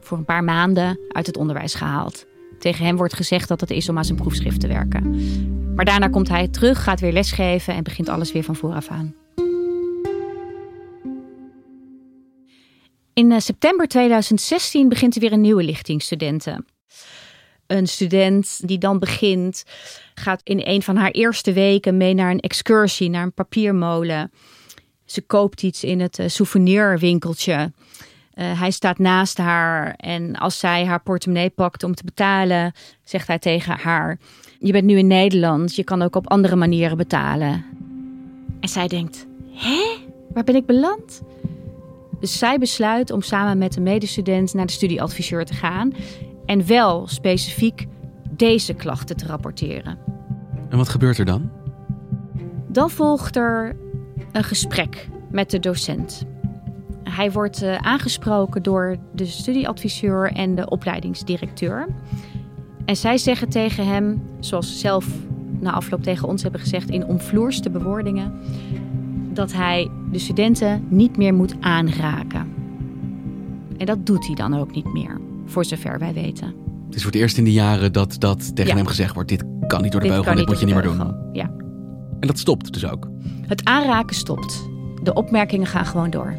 voor 0.00 0.18
een 0.18 0.24
paar 0.24 0.44
maanden 0.44 0.98
uit 1.08 1.26
het 1.26 1.36
onderwijs 1.36 1.74
gehaald. 1.74 2.26
Tegen 2.58 2.84
hem 2.84 2.96
wordt 2.96 3.14
gezegd 3.14 3.48
dat 3.48 3.60
het 3.60 3.70
is 3.70 3.88
om 3.88 3.98
aan 3.98 4.04
zijn 4.04 4.18
proefschrift 4.18 4.60
te 4.60 4.66
werken. 4.66 5.20
Maar 5.74 5.84
daarna 5.84 6.08
komt 6.08 6.28
hij 6.28 6.48
terug, 6.48 6.82
gaat 6.82 7.00
weer 7.00 7.12
lesgeven 7.12 7.74
en 7.74 7.82
begint 7.82 8.08
alles 8.08 8.32
weer 8.32 8.44
van 8.44 8.56
vooraf 8.56 8.88
aan. 8.88 9.14
In 13.14 13.32
eh, 13.32 13.38
september 13.38 13.88
2016 13.88 14.88
begint 14.88 15.14
er 15.14 15.20
weer 15.20 15.32
een 15.32 15.40
nieuwe 15.40 15.62
lichting 15.62 16.02
studenten. 16.02 16.66
Een 17.66 17.86
student 17.86 18.68
die 18.68 18.78
dan 18.78 18.98
begint, 18.98 19.64
gaat 20.14 20.40
in 20.44 20.60
een 20.64 20.82
van 20.82 20.96
haar 20.96 21.10
eerste 21.10 21.52
weken 21.52 21.96
mee 21.96 22.14
naar 22.14 22.30
een 22.30 22.40
excursie, 22.40 23.10
naar 23.10 23.22
een 23.22 23.32
papiermolen. 23.32 24.32
Ze 25.04 25.22
koopt 25.22 25.62
iets 25.62 25.84
in 25.84 26.00
het 26.00 26.18
uh, 26.18 26.28
souvenirwinkeltje. 26.28 27.72
Uh, 28.34 28.60
hij 28.60 28.70
staat 28.70 28.98
naast 28.98 29.38
haar 29.38 29.94
en 29.96 30.36
als 30.36 30.58
zij 30.58 30.84
haar 30.84 31.02
portemonnee 31.02 31.50
pakt 31.50 31.82
om 31.82 31.94
te 31.94 32.04
betalen, 32.04 32.72
zegt 33.04 33.26
hij 33.26 33.38
tegen 33.38 33.78
haar: 33.78 34.18
Je 34.58 34.72
bent 34.72 34.84
nu 34.84 34.98
in 34.98 35.06
Nederland, 35.06 35.74
je 35.76 35.84
kan 35.84 36.02
ook 36.02 36.16
op 36.16 36.30
andere 36.30 36.56
manieren 36.56 36.96
betalen. 36.96 37.64
En 38.60 38.68
zij 38.68 38.88
denkt: 38.88 39.26
Hé, 39.52 39.96
waar 40.32 40.44
ben 40.44 40.54
ik 40.54 40.66
beland? 40.66 41.22
Dus 42.24 42.38
zij 42.38 42.58
besluit 42.58 43.10
om 43.10 43.22
samen 43.22 43.58
met 43.58 43.76
een 43.76 43.82
medestudent 43.82 44.54
naar 44.54 44.66
de 44.66 44.72
studieadviseur 44.72 45.44
te 45.44 45.54
gaan 45.54 45.92
en 46.46 46.66
wel 46.66 47.06
specifiek 47.06 47.86
deze 48.30 48.74
klachten 48.74 49.16
te 49.16 49.26
rapporteren. 49.26 49.98
En 50.68 50.76
wat 50.76 50.88
gebeurt 50.88 51.18
er 51.18 51.24
dan? 51.24 51.50
Dan 52.68 52.90
volgt 52.90 53.36
er 53.36 53.76
een 54.32 54.44
gesprek 54.44 55.08
met 55.30 55.50
de 55.50 55.58
docent. 55.58 56.24
Hij 57.02 57.32
wordt 57.32 57.62
uh, 57.62 57.76
aangesproken 57.76 58.62
door 58.62 58.96
de 59.14 59.26
studieadviseur 59.26 60.32
en 60.32 60.54
de 60.54 60.68
opleidingsdirecteur. 60.68 61.88
En 62.84 62.96
zij 62.96 63.18
zeggen 63.18 63.48
tegen 63.48 63.86
hem, 63.86 64.22
zoals 64.40 64.72
ze 64.72 64.78
zelf 64.78 65.06
na 65.60 65.72
afloop 65.72 66.02
tegen 66.02 66.28
ons 66.28 66.42
hebben 66.42 66.60
gezegd 66.60 66.90
in 66.90 67.06
omvloerste 67.06 67.70
bewoordingen, 67.70 68.40
dat 69.34 69.52
hij 69.52 69.90
de 70.12 70.18
studenten 70.18 70.86
niet 70.88 71.16
meer 71.16 71.34
moet 71.34 71.54
aanraken. 71.60 72.52
En 73.76 73.86
dat 73.86 74.06
doet 74.06 74.26
hij 74.26 74.34
dan 74.34 74.58
ook 74.58 74.74
niet 74.74 74.92
meer, 74.92 75.20
voor 75.46 75.64
zover 75.64 75.98
wij 75.98 76.12
weten. 76.12 76.54
Het 76.86 76.94
is 76.94 77.02
voor 77.02 77.12
het 77.12 77.20
eerst 77.20 77.38
in 77.38 77.44
de 77.44 77.52
jaren 77.52 77.92
dat, 77.92 78.16
dat 78.18 78.56
tegen 78.56 78.76
hem 78.76 78.86
gezegd 78.86 79.14
wordt: 79.14 79.28
dit 79.28 79.44
kan 79.66 79.82
niet 79.82 79.92
door 79.92 80.00
de 80.00 80.08
beugel, 80.08 80.34
dit 80.34 80.46
moet 80.46 80.60
je 80.60 80.66
niet 80.66 80.74
meer 80.74 80.84
doen. 80.84 81.14
Ja. 81.32 81.50
En 82.20 82.26
dat 82.26 82.38
stopt 82.38 82.72
dus 82.72 82.86
ook. 82.86 83.08
Het 83.46 83.64
aanraken 83.64 84.16
stopt. 84.16 84.68
De 85.02 85.12
opmerkingen 85.12 85.66
gaan 85.66 85.86
gewoon 85.86 86.10
door. 86.10 86.36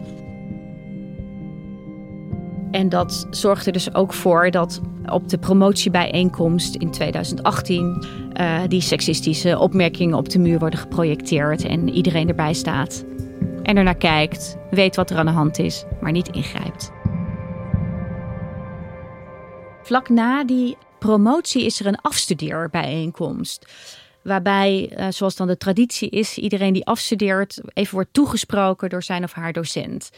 En 2.72 2.90
dat 2.90 3.28
zorgt 3.30 3.66
er 3.66 3.72
dus 3.72 3.94
ook 3.94 4.14
voor 4.14 4.52
dat 4.52 4.82
op 5.12 5.30
de 5.30 5.38
promotiebijeenkomst 5.38 6.76
in 6.76 6.92
2018 6.92 8.06
uh, 8.40 8.64
eh, 8.64 8.70
die 8.70 8.82
seksistische 8.82 9.60
opmerkingen 9.60 10.18
op 10.18 10.30
de 10.30 10.40
muur 10.40 10.60
worden 10.60 10.80
geprojecteerd 10.80 11.64
en 11.64 11.90
iedereen 11.90 12.28
erbij 12.28 12.54
staat. 12.54 13.06
En 13.64 13.78
ernaar 13.78 13.98
kijkt, 13.98 14.58
weet 14.72 14.96
wat 14.96 15.10
er 15.10 15.18
aan 15.18 15.26
de 15.26 15.32
hand 15.32 15.60
is, 15.60 15.86
maar 16.02 16.12
niet 16.12 16.30
ingrijpt. 16.30 16.92
Vlak 19.84 20.10
na 20.10 20.44
die 20.44 20.78
promotie 21.00 21.66
is 21.66 21.80
er 21.80 21.86
een 21.86 22.02
afstudeerbijeenkomst. 22.02 23.66
Waarbij, 24.24 24.92
uh, 24.98 25.08
zoals 25.10 25.36
dan 25.36 25.48
de 25.48 25.58
traditie 25.58 26.10
is, 26.10 26.38
iedereen 26.38 26.74
die 26.74 26.86
afstudeert 26.86 27.62
even 27.74 27.94
wordt 27.94 28.14
toegesproken 28.14 28.90
door 28.90 29.04
zijn 29.04 29.24
of 29.24 29.34
haar 29.34 29.54
docent. 29.54 30.10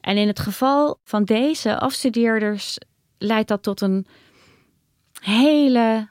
En 0.00 0.16
in 0.16 0.26
het 0.26 0.40
geval 0.40 0.98
van 1.04 1.24
deze 1.24 1.78
afstudeerders 1.78 2.78
leidt 3.24 3.48
dat 3.48 3.62
tot 3.62 3.80
een 3.80 4.06
hele 5.20 6.08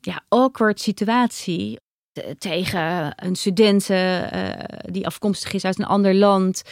ja, 0.00 0.22
awkward 0.28 0.80
situatie. 0.80 1.80
tegen 2.38 3.12
een 3.16 3.36
student 3.36 3.88
uh, 3.88 4.22
die 4.84 5.06
afkomstig 5.06 5.52
is 5.52 5.64
uit 5.64 5.78
een 5.78 5.84
ander 5.84 6.14
land. 6.14 6.62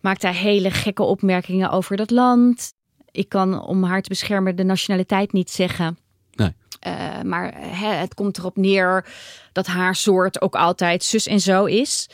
Maakt 0.00 0.22
hij 0.22 0.34
hele 0.34 0.70
gekke 0.70 1.02
opmerkingen 1.02 1.70
over 1.70 1.96
dat 1.96 2.10
land. 2.10 2.72
Ik 3.10 3.28
kan, 3.28 3.62
om 3.62 3.84
haar 3.84 4.02
te 4.02 4.08
beschermen, 4.08 4.56
de 4.56 4.64
nationaliteit 4.64 5.32
niet 5.32 5.50
zeggen. 5.50 5.98
Nee. 6.34 6.52
Uh, 6.86 7.22
maar 7.22 7.54
het 8.00 8.14
komt 8.14 8.38
erop 8.38 8.56
neer 8.56 9.06
dat 9.52 9.66
haar 9.66 9.96
soort 9.96 10.40
ook 10.40 10.54
altijd 10.54 11.04
zus 11.04 11.26
en 11.26 11.40
zo 11.40 11.64
is. 11.64 12.08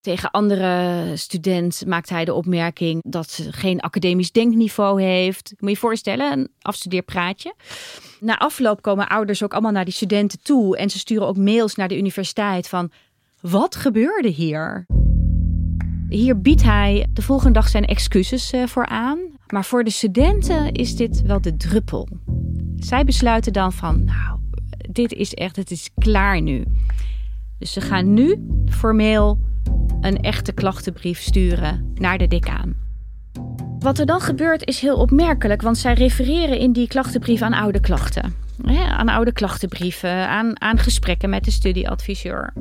Tegen 0.00 0.30
andere 0.30 1.12
student 1.16 1.82
maakt 1.86 2.08
hij 2.08 2.24
de 2.24 2.34
opmerking 2.34 3.02
dat 3.06 3.30
ze 3.30 3.52
geen 3.52 3.80
academisch 3.80 4.32
denkniveau 4.32 5.02
heeft. 5.02 5.50
Moet 5.50 5.68
je 5.68 5.74
je 5.74 5.76
voorstellen, 5.76 6.32
een 6.32 6.48
afstudeerpraatje. 6.60 7.54
Na 8.20 8.38
afloop 8.38 8.82
komen 8.82 9.08
ouders 9.08 9.42
ook 9.42 9.52
allemaal 9.52 9.72
naar 9.72 9.84
die 9.84 9.94
studenten 9.94 10.42
toe. 10.42 10.76
En 10.76 10.90
ze 10.90 10.98
sturen 10.98 11.26
ook 11.26 11.36
mails 11.36 11.74
naar 11.74 11.88
de 11.88 11.98
universiteit 11.98 12.68
van... 12.68 12.90
Wat 13.40 13.76
gebeurde 13.76 14.28
hier? 14.28 14.86
Hier 16.08 16.40
biedt 16.40 16.62
hij 16.62 17.06
de 17.12 17.22
volgende 17.22 17.52
dag 17.52 17.68
zijn 17.68 17.84
excuses 17.84 18.52
eh, 18.52 18.66
voor 18.66 18.86
aan. 18.86 19.18
Maar 19.52 19.64
voor 19.64 19.84
de 19.84 19.90
studenten 19.90 20.72
is 20.72 20.96
dit 20.96 21.22
wel 21.22 21.40
de 21.40 21.56
druppel. 21.56 22.08
Zij 22.76 23.04
besluiten 23.04 23.52
dan 23.52 23.72
van, 23.72 24.04
nou, 24.04 24.38
dit 24.90 25.12
is 25.12 25.34
echt, 25.34 25.56
het 25.56 25.70
is 25.70 25.90
klaar 25.98 26.40
nu. 26.40 26.64
Dus 27.58 27.72
ze 27.72 27.80
gaan 27.80 28.14
nu 28.14 28.46
formeel 28.68 29.38
een 30.00 30.20
echte 30.20 30.52
klachtenbrief 30.52 31.20
sturen 31.20 31.92
naar 31.94 32.18
de 32.18 32.26
decaan. 32.26 32.74
Wat 33.78 33.98
er 33.98 34.06
dan 34.06 34.20
gebeurt 34.20 34.66
is 34.66 34.80
heel 34.80 34.96
opmerkelijk, 34.96 35.62
want 35.62 35.78
zij 35.78 35.94
refereren 35.94 36.58
in 36.58 36.72
die 36.72 36.88
klachtenbrief 36.88 37.42
aan 37.42 37.52
oude 37.52 37.80
klachten. 37.80 38.34
aan 38.88 39.08
oude 39.08 39.32
klachtenbrieven, 39.32 40.28
aan, 40.28 40.60
aan 40.60 40.78
gesprekken 40.78 41.30
met 41.30 41.44
de 41.44 41.50
studieadviseur. 41.50 42.52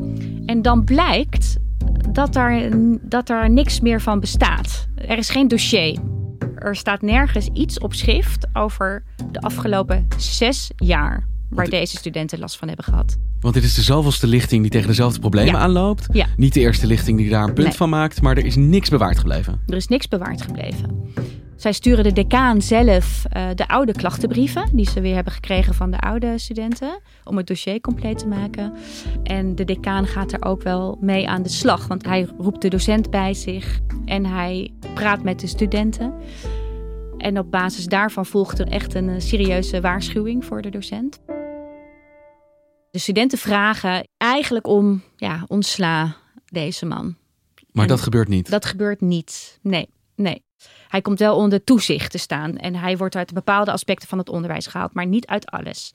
En 0.46 0.62
dan 0.62 0.84
blijkt 0.84 1.58
dat 2.12 2.34
daar, 2.34 2.70
dat 3.02 3.28
daar 3.28 3.50
niks 3.50 3.80
meer 3.80 4.02
van 4.02 4.20
bestaat. 4.20 4.88
Er 4.96 5.18
is 5.18 5.30
geen 5.30 5.48
dossier. 5.48 6.00
Er 6.56 6.76
staat 6.76 7.02
nergens 7.02 7.50
iets 7.54 7.80
op 7.80 7.94
schrift 7.94 8.48
over 8.54 9.04
de 9.32 9.42
afgelopen 9.42 10.08
zes 10.18 10.72
jaar 10.76 11.28
waar 11.50 11.70
deze 11.70 11.98
studenten 11.98 12.39
last 12.39 12.58
van 12.58 12.68
hebben 12.68 12.86
gehad. 12.86 13.18
Want 13.39 13.54
dit 13.54 13.63
is 13.63 13.74
de 13.74 13.82
zoveelste 13.82 14.27
lichting 14.27 14.62
die 14.62 14.72
tegen 14.72 14.88
dezelfde 14.88 15.20
problemen 15.20 15.60
aanloopt. 15.60 16.08
Ja. 16.12 16.25
Niet 16.38 16.54
de 16.54 16.60
eerste 16.60 16.88
lichting 16.88 17.18
die 17.18 17.30
daar 17.30 17.44
een 17.44 17.54
punt 17.54 17.75
van 17.75 17.89
maakt, 17.89 18.22
maar 18.22 18.38
er 18.38 18.46
is 18.46 18.56
niks 18.56 18.89
bewaard 18.89 19.18
gebleven. 19.18 19.62
Er 19.68 19.75
is 19.75 19.88
niks 19.88 20.08
bewaard 20.08 20.42
gebleven. 20.42 21.06
Zij 21.56 21.72
sturen 21.72 22.04
de 22.04 22.13
decaan 22.13 22.62
zelf 22.62 23.24
uh, 23.38 23.48
de 23.56 23.68
oude 23.68 23.92
klachtenbrieven, 23.92 24.70
die 24.74 24.89
ze 24.89 25.01
weer 25.01 25.16
hebben 25.16 25.34
gekregen 25.34 25.74
van 25.74 25.92
de 25.92 26.00
oude 26.00 26.38
studenten, 26.38 27.00
om 27.24 27.38
het 27.38 27.48
dossier 27.48 27.82
compleet 27.82 28.18
te 28.18 28.27
maken. 28.27 28.74
En 29.24 29.56
de 29.56 29.66
decaan 29.66 30.08
gaat 30.08 30.32
er 30.32 30.46
ook 30.46 30.63
wel 30.63 30.98
mee 31.01 31.30
aan 31.30 31.44
de 31.44 31.50
slag, 31.50 31.88
want 31.88 32.06
hij 32.06 32.27
roept 32.38 32.62
de 32.62 32.70
docent 32.70 33.10
bij 33.10 33.34
zich 33.34 33.80
en 34.06 34.25
hij 34.25 34.74
praat 34.94 35.24
met 35.24 35.39
de 35.39 35.48
studenten. 35.48 36.13
En 37.18 37.39
op 37.39 37.51
basis 37.51 37.86
daarvan 37.86 38.25
volgt 38.25 38.60
er 38.60 38.68
echt 38.68 38.94
een 38.94 39.10
eh, 39.10 39.20
serieuze 39.20 39.82
waarschuwing 39.82 40.46
voor 40.46 40.62
de 40.62 40.70
docent. 40.70 41.20
De 42.98 43.04
studenten 43.04 43.38
vragen 43.38 44.08
eigenlijk 44.18 44.68
om, 44.68 45.04
ja, 45.16 45.44
ontsla 45.48 46.16
deze 46.46 46.86
man. 46.86 47.16
Maar 47.72 47.88
dat 47.88 48.01
gebeurt 48.01 48.27
niet? 48.27 48.50
Dat 48.50 48.66
gebeurt 48.66 49.01
niet, 49.01 49.60
nee, 49.62 49.89
nee. 50.16 50.44
Hij 50.88 51.01
komt 51.01 51.20
wel 51.20 51.36
onder 51.36 51.63
toezicht 51.63 52.12
te 52.12 52.18
staan 52.18 52.56
en 52.56 52.75
hij 52.75 52.98
wordt 52.98 53.16
uit 53.16 53.34
bepaalde 53.34 53.72
aspecten 53.72 54.08
van 54.08 54.18
het 54.18 54.30
onderwijs 54.30 54.68
gehaald, 54.68 54.94
maar 54.94 55.06
niet 55.06 55.25
uit 55.25 55.46
alles. 55.46 55.94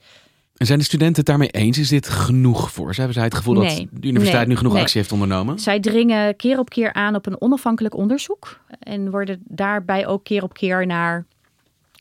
En 0.55 0.65
zijn 0.65 0.79
de 0.79 0.85
studenten 0.85 1.15
het 1.15 1.25
daarmee 1.25 1.49
eens? 1.49 1.77
Is 1.77 1.89
dit 1.89 2.09
genoeg 2.09 2.71
voor 2.71 2.93
ze? 2.93 2.97
Hebben 2.97 3.15
zij 3.15 3.23
het 3.23 3.35
gevoel 3.35 3.53
dat 3.53 3.85
de 3.91 4.07
universiteit 4.07 4.47
nu 4.47 4.55
genoeg 4.55 4.75
actie 4.75 4.99
heeft 4.99 5.11
ondernomen? 5.11 5.59
Zij 5.59 5.79
dringen 5.79 6.35
keer 6.35 6.59
op 6.59 6.69
keer 6.69 6.93
aan 6.93 7.15
op 7.15 7.25
een 7.25 7.41
onafhankelijk 7.41 7.95
onderzoek 7.95 8.59
en 8.79 9.11
worden 9.11 9.41
daarbij 9.45 10.07
ook 10.07 10.23
keer 10.23 10.43
op 10.43 10.53
keer 10.53 10.85
naar 10.85 11.25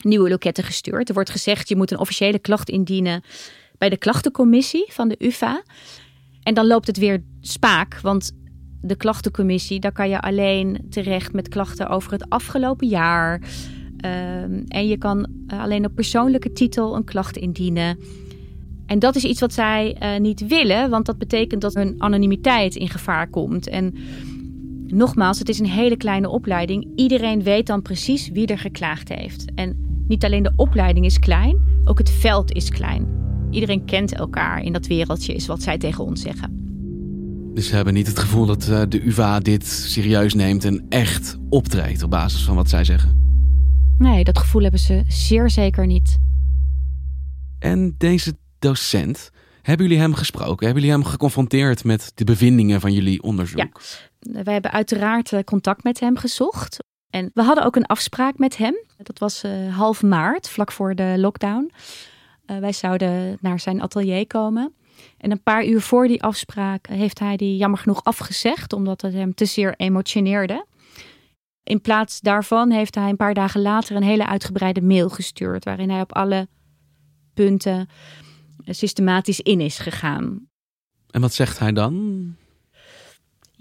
nieuwe 0.02 0.28
loketten 0.28 0.64
gestuurd. 0.64 1.09
Er 1.09 1.14
wordt 1.14 1.30
gezegd, 1.30 1.68
je 1.68 1.76
moet 1.76 1.90
een 1.90 1.99
officiële 1.99 2.38
klacht 2.38 2.68
indienen 2.68 3.23
bij 3.79 3.88
de 3.88 3.97
klachtencommissie 3.97 4.87
van 4.88 5.09
de 5.09 5.17
UvA. 5.19 5.62
En 6.43 6.55
dan 6.55 6.67
loopt 6.67 6.87
het 6.87 6.99
weer 6.99 7.23
spaak, 7.41 8.00
want 8.00 8.33
de 8.81 8.97
klachtencommissie, 8.97 9.81
daar 9.81 9.93
kan 9.93 10.09
je 10.09 10.21
alleen 10.21 10.87
terecht 10.91 11.33
met 11.33 11.49
klachten 11.49 11.88
over 11.88 12.12
het 12.12 12.29
afgelopen 12.29 12.88
jaar. 12.88 13.41
Ehm, 13.97 14.62
en 14.69 14.88
je 14.88 14.99
kan 14.99 15.26
eh, 15.47 15.62
alleen 15.62 15.85
op 15.85 15.95
persoonlijke 15.95 16.52
titel 16.52 16.97
een 16.97 17.05
klacht 17.05 17.37
indienen. 17.37 17.99
En 18.87 18.99
dat 18.99 19.17
is 19.17 19.25
iets 19.25 19.41
wat 19.41 19.52
zij 19.52 19.97
uh, 20.02 20.21
niet 20.21 20.47
willen, 20.47 20.91
want 20.91 21.07
dat 21.07 21.19
betekent 21.19 21.61
dat 21.61 21.75
hun 21.75 21.95
anonimiteit 21.99 22.75
in 22.75 22.88
gevaar 22.88 23.29
komt. 23.31 23.69
En 23.69 23.95
nogmaals, 24.87 25.38
het 25.38 25.49
is 25.49 25.59
een 25.59 25.67
hele 25.67 25.97
kleine 25.97 26.29
opleiding. 26.29 26.87
Iedereen 26.97 27.43
weet 27.43 27.67
dan 27.67 27.83
precies 27.83 28.29
wie 28.29 28.47
er 28.47 28.59
geklaagd 28.59 29.09
heeft. 29.09 29.45
En 29.55 30.05
niet 30.09 30.25
alleen 30.25 30.43
de 30.43 30.52
opleiding 30.57 31.05
is 31.05 31.19
klein, 31.19 31.83
ook 31.85 31.99
het 31.99 32.11
veld 32.11 32.52
is 32.52 32.69
klein. 32.69 33.31
Iedereen 33.52 33.85
kent 33.85 34.14
elkaar 34.14 34.62
in 34.62 34.73
dat 34.73 34.87
wereldje, 34.87 35.35
is 35.35 35.47
wat 35.47 35.62
zij 35.62 35.78
tegen 35.78 36.04
ons 36.04 36.21
zeggen. 36.21 36.61
Dus 37.54 37.68
ze 37.68 37.75
hebben 37.75 37.94
niet 37.94 38.06
het 38.06 38.18
gevoel 38.18 38.47
dat 38.47 38.68
eh, 38.68 38.82
de 38.88 39.06
UvA 39.06 39.40
dit 39.40 39.66
serieus 39.66 40.35
neemt 40.35 40.64
en 40.64 40.87
echt 40.88 41.38
optreedt 41.49 42.02
op 42.02 42.11
basis 42.11 42.44
van 42.44 42.56
wat 42.56 42.68
zij 42.68 42.85
zeggen? 42.85 43.21
Nee, 43.99 44.25
dat 44.25 44.38
gevoel 44.38 44.62
hebben 44.62 44.80
ze 44.80 45.02
zeer 45.06 45.50
zeker 45.50 45.87
niet. 45.87 46.18
En 47.59 47.94
deze 47.99 48.37
docent, 48.59 49.30
hebben 49.62 49.87
jullie 49.87 50.02
hem 50.02 50.14
gesproken? 50.14 50.66
Hebben 50.66 50.82
jullie 50.82 50.99
hem 50.99 51.11
geconfronteerd 51.11 51.85
met 51.85 52.12
de 52.14 52.25
bevindingen 52.25 52.80
van 52.80 52.92
jullie 52.92 53.23
onderzoek? 53.23 53.59
Ja, 53.59 54.42
wij 54.42 54.52
hebben 54.52 54.73
uiteraard 54.73 55.32
eh, 55.32 55.40
contact 55.44 55.85
met 55.85 56.00
hem 56.00 56.16
gezocht. 56.16 56.78
En 57.11 57.30
we 57.35 57.42
hadden 57.42 57.64
ook 57.64 57.76
een 57.76 57.87
afspraak 57.87 58.38
met 58.38 58.56
hem. 58.56 58.75
Dat 58.97 59.18
was 59.18 59.44
uh, 59.44 59.76
half 59.76 60.02
maart, 60.02 60.49
vlak 60.49 60.73
voor 60.73 60.94
de 60.94 61.14
lockdown. 61.16 61.73
Uh, 62.46 62.58
wij 62.58 62.72
zouden 62.72 63.38
naar 63.40 63.61
zijn 63.61 63.82
atelier 63.82 64.26
komen. 64.26 64.75
En 65.18 65.30
een 65.30 65.42
paar 65.42 65.66
uur 65.66 65.80
voor 65.80 66.08
die 66.08 66.22
afspraak 66.22 66.87
heeft 66.87 67.18
hij 67.18 67.37
die 67.37 67.56
jammer 67.56 67.78
genoeg 67.78 68.04
afgezegd, 68.04 68.72
omdat 68.72 69.00
het 69.00 69.12
hem 69.12 69.34
te 69.34 69.44
zeer 69.44 69.75
emotioneerde. 69.76 70.66
In 71.62 71.80
plaats 71.80 72.20
daarvan 72.20 72.70
heeft 72.70 72.94
hij 72.94 73.08
een 73.08 73.16
paar 73.16 73.34
dagen 73.34 73.61
later 73.62 73.96
een 73.96 74.02
hele 74.02 74.26
uitgebreide 74.26 74.82
mail 74.82 75.08
gestuurd, 75.08 75.64
waarin 75.64 75.90
hij 75.90 76.00
op 76.00 76.14
alle 76.14 76.49
punten 77.34 77.88
systematisch 78.64 79.40
in 79.40 79.61
is 79.61 79.78
gegaan. 79.78 80.49
En 81.11 81.20
wat 81.20 81.32
zegt 81.34 81.58
hij 81.58 81.72
dan? 81.72 82.37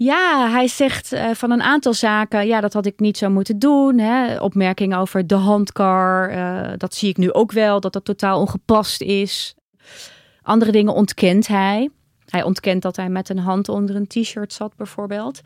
Ja, 0.02 0.50
hij 0.50 0.68
zegt 0.68 1.12
uh, 1.12 1.30
van 1.30 1.50
een 1.50 1.62
aantal 1.62 1.94
zaken, 1.94 2.46
ja, 2.46 2.60
dat 2.60 2.72
had 2.72 2.86
ik 2.86 3.00
niet 3.00 3.18
zo 3.18 3.30
moeten 3.30 3.58
doen. 3.58 3.98
Hè. 3.98 4.40
Opmerkingen 4.40 4.98
over 4.98 5.26
de 5.26 5.34
handkar, 5.34 6.32
uh, 6.32 6.72
dat 6.76 6.94
zie 6.94 7.08
ik 7.08 7.16
nu 7.16 7.32
ook 7.32 7.52
wel, 7.52 7.80
dat 7.80 7.92
dat 7.92 8.04
totaal 8.04 8.40
ongepast 8.40 9.00
is. 9.00 9.54
Andere 10.42 10.72
dingen 10.72 10.94
ontkent 10.94 11.46
hij. 11.46 11.90
Hij 12.26 12.42
ontkent 12.42 12.82
dat 12.82 12.96
hij 12.96 13.08
met 13.08 13.28
een 13.28 13.38
hand 13.38 13.68
onder 13.68 13.96
een 13.96 14.06
t-shirt 14.06 14.52
zat, 14.52 14.76
bijvoorbeeld. 14.76 15.40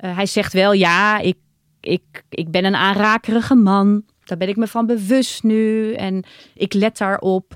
Uh, 0.00 0.16
hij 0.16 0.26
zegt 0.26 0.52
wel, 0.52 0.72
ja, 0.72 1.18
ik, 1.18 1.36
ik, 1.80 2.24
ik 2.28 2.50
ben 2.50 2.64
een 2.64 2.76
aanrakerige 2.76 3.54
man. 3.54 4.04
Daar 4.24 4.38
ben 4.38 4.48
ik 4.48 4.56
me 4.56 4.66
van 4.66 4.86
bewust 4.86 5.42
nu 5.42 5.94
en 5.94 6.24
ik 6.54 6.74
let 6.74 6.98
daarop. 6.98 7.54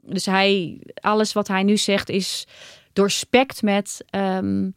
Dus 0.00 0.26
hij, 0.26 0.80
alles 0.94 1.32
wat 1.32 1.48
hij 1.48 1.62
nu 1.62 1.76
zegt 1.76 2.08
is 2.08 2.46
doorspekt 2.92 3.62
met... 3.62 4.04
Um, 4.10 4.74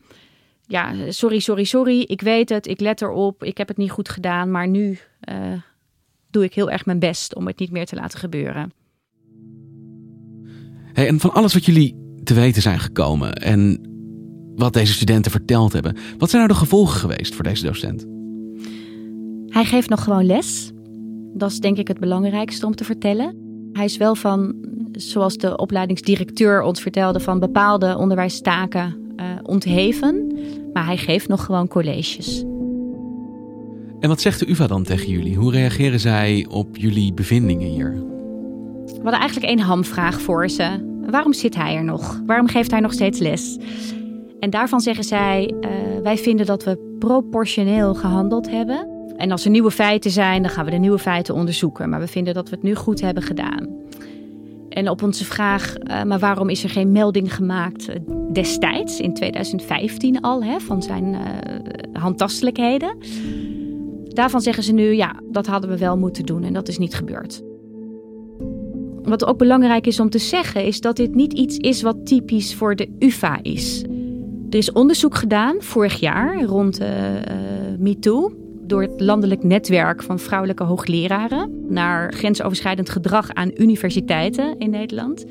ja, 0.74 1.12
sorry, 1.12 1.40
sorry, 1.40 1.64
sorry. 1.64 2.00
Ik 2.00 2.22
weet 2.22 2.50
het, 2.50 2.68
ik 2.68 2.80
let 2.80 3.02
erop. 3.02 3.44
Ik 3.44 3.58
heb 3.58 3.68
het 3.68 3.78
niet 3.78 3.92
goed 3.92 4.10
gedaan, 4.10 4.52
maar 4.52 4.68
nu 4.68 4.98
uh, 5.30 5.36
doe 6.30 6.44
ik 6.44 6.54
heel 6.54 6.70
erg 6.70 6.86
mijn 6.86 7.00
best 7.00 7.36
om 7.36 7.48
het 7.48 7.60
niet 7.60 7.72
meer 7.72 7.86
te 7.86 7.96
laten 7.96 8.20
gebeuren. 8.20 8.72
Hey, 10.94 11.08
en 11.08 11.20
van 11.20 11.34
alles 11.34 11.54
wat 11.54 11.66
jullie 11.66 11.96
te 12.24 12.34
weten 12.34 12.62
zijn 12.62 12.80
gekomen 12.80 13.34
en 13.34 13.82
wat 14.56 14.74
deze 14.74 14.94
studenten 14.94 15.32
verteld 15.32 15.74
hebben, 15.74 15.98
wat 16.18 16.30
zijn 16.30 16.42
nou 16.42 16.54
de 16.54 16.66
gevolgen 16.66 17.00
geweest 17.00 17.36
voor 17.36 17.44
deze 17.44 17.66
docent? 17.66 18.06
Hij 19.48 19.66
geeft 19.66 19.90
nog 19.90 20.04
gewoon 20.04 20.26
les. 20.26 20.72
Dat 21.34 21.52
is 21.52 21.60
denk 21.60 21.78
ik 21.78 21.88
het 21.88 22.00
belangrijkste 22.00 22.66
om 22.66 22.76
te 22.76 22.84
vertellen. 22.84 23.36
Hij 23.74 23.86
is 23.86 23.98
wel 23.98 24.16
van, 24.16 24.56
zoals 24.92 25.38
de 25.38 25.58
opleidingsdirecteur 25.58 26.62
ons 26.62 26.82
vertelde, 26.82 27.20
van 27.20 27.40
bepaalde 27.40 27.98
onderwijstaken 27.98 29.04
uh, 29.16 29.26
ontheven. 29.44 30.38
Maar 30.74 30.86
hij 30.86 30.98
geeft 30.98 31.28
nog 31.28 31.46
gewoon 31.46 31.68
colleges. 31.68 32.44
En 34.00 34.10
wat 34.10 34.22
zegt 34.22 34.40
de 34.40 34.50
UvA 34.50 34.68
dan 34.68 34.84
tegen 34.84 35.10
jullie? 35.10 35.36
Hoe 35.36 35.52
reageren 35.52 36.00
zij 36.00 36.46
op 36.50 36.78
jullie 36.78 37.14
bevindingen 37.14 37.68
hier? 37.68 37.92
We 38.86 39.10
hadden 39.10 39.20
eigenlijk 39.20 39.48
één 39.48 39.60
hamvraag 39.60 40.22
voor 40.22 40.50
ze. 40.50 40.92
Waarom 41.10 41.34
zit 41.34 41.56
hij 41.56 41.76
er 41.76 41.84
nog? 41.84 42.22
Waarom 42.26 42.48
geeft 42.48 42.72
hij 42.72 42.80
nog 42.80 42.94
steeds 42.94 43.20
les? 43.20 43.58
En 44.40 44.50
daarvan 44.50 44.82
zeggen 44.82 45.04
zij: 45.04 45.54
uh, 45.62 45.70
wij 46.04 46.18
vinden 46.18 46.46
dat 46.46 46.64
we 46.64 46.96
proportioneel 47.00 47.94
gehandeld 47.96 48.50
hebben. 48.50 48.88
En 49.18 49.32
als 49.32 49.46
er 49.46 49.52
nieuwe 49.52 49.72
feiten 49.72 50.12
zijn, 50.12 50.42
dan 50.42 50.52
gaan 50.52 50.66
we 50.66 50.72
de 50.72 50.78
nieuwe 50.78 51.00
feiten 51.00 51.34
onderzoeken. 51.34 51.90
Maar 51.90 52.00
we 52.00 52.08
vinden 52.08 52.34
dat 52.34 52.50
we 52.50 52.56
het 52.56 52.64
nu 52.64 52.76
goed 52.76 53.02
hebben 53.02 53.24
gedaan. 53.24 53.70
En 54.74 54.90
op 54.90 55.04
onze 55.04 55.26
vraag, 55.26 55.76
uh, 55.78 56.04
maar 56.04 56.20
waarom 56.20 56.50
is 56.50 56.64
er 56.64 56.70
geen 56.70 56.92
melding 56.92 57.36
gemaakt 57.36 57.90
uh, 57.90 57.96
destijds, 58.32 59.00
in 59.00 59.14
2015 59.14 60.22
al, 60.22 60.44
hè, 60.44 60.60
van 60.60 60.84
zijn 60.84 61.14
uh, 61.14 61.20
handtastelijkheden? 62.02 62.98
Daarvan 64.08 64.42
zeggen 64.42 64.64
ze 64.64 64.74
nu, 64.74 64.94
ja, 64.96 65.22
dat 65.32 65.46
hadden 65.46 65.70
we 65.70 65.78
wel 65.78 65.98
moeten 65.98 66.26
doen 66.26 66.44
en 66.44 66.54
dat 66.54 66.68
is 66.68 66.78
niet 66.78 66.96
gebeurd. 66.96 67.42
Wat 69.04 69.26
ook 69.26 69.38
belangrijk 69.38 69.88
is 69.88 70.00
om 70.00 70.10
te 70.10 70.18
zeggen, 70.18 70.66
is 70.66 70.82
dat 70.82 70.96
dit 70.96 71.16
niet 71.16 71.34
iets 71.34 71.58
is 71.58 71.82
wat 71.82 72.06
typisch 72.06 72.56
voor 72.56 72.76
de 72.76 72.96
UvA 73.00 73.40
is. 73.42 73.84
Er 74.50 74.58
is 74.58 74.72
onderzoek 74.72 75.16
gedaan 75.16 75.56
vorig 75.60 76.00
jaar 76.00 76.44
rond 76.44 76.80
MeToo 77.80 78.43
door 78.64 78.82
het 78.82 79.02
landelijk 79.02 79.44
netwerk 79.44 80.04
van 80.04 80.20
vrouwelijke 80.20 80.64
hoogleraren 80.64 81.66
naar 81.68 82.14
grensoverschrijdend 82.14 82.90
gedrag 82.90 83.34
aan 83.34 83.52
universiteiten 83.56 84.60
in 84.60 84.70
Nederland. 84.70 85.26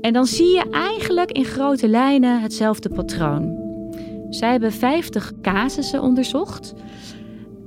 En 0.00 0.12
dan 0.12 0.26
zie 0.26 0.54
je 0.54 0.70
eigenlijk 0.70 1.30
in 1.30 1.44
grote 1.44 1.88
lijnen 1.88 2.40
hetzelfde 2.40 2.88
patroon. 2.88 3.66
Zij 4.30 4.50
hebben 4.50 4.72
50 4.72 5.32
casussen 5.42 6.02
onderzocht, 6.02 6.74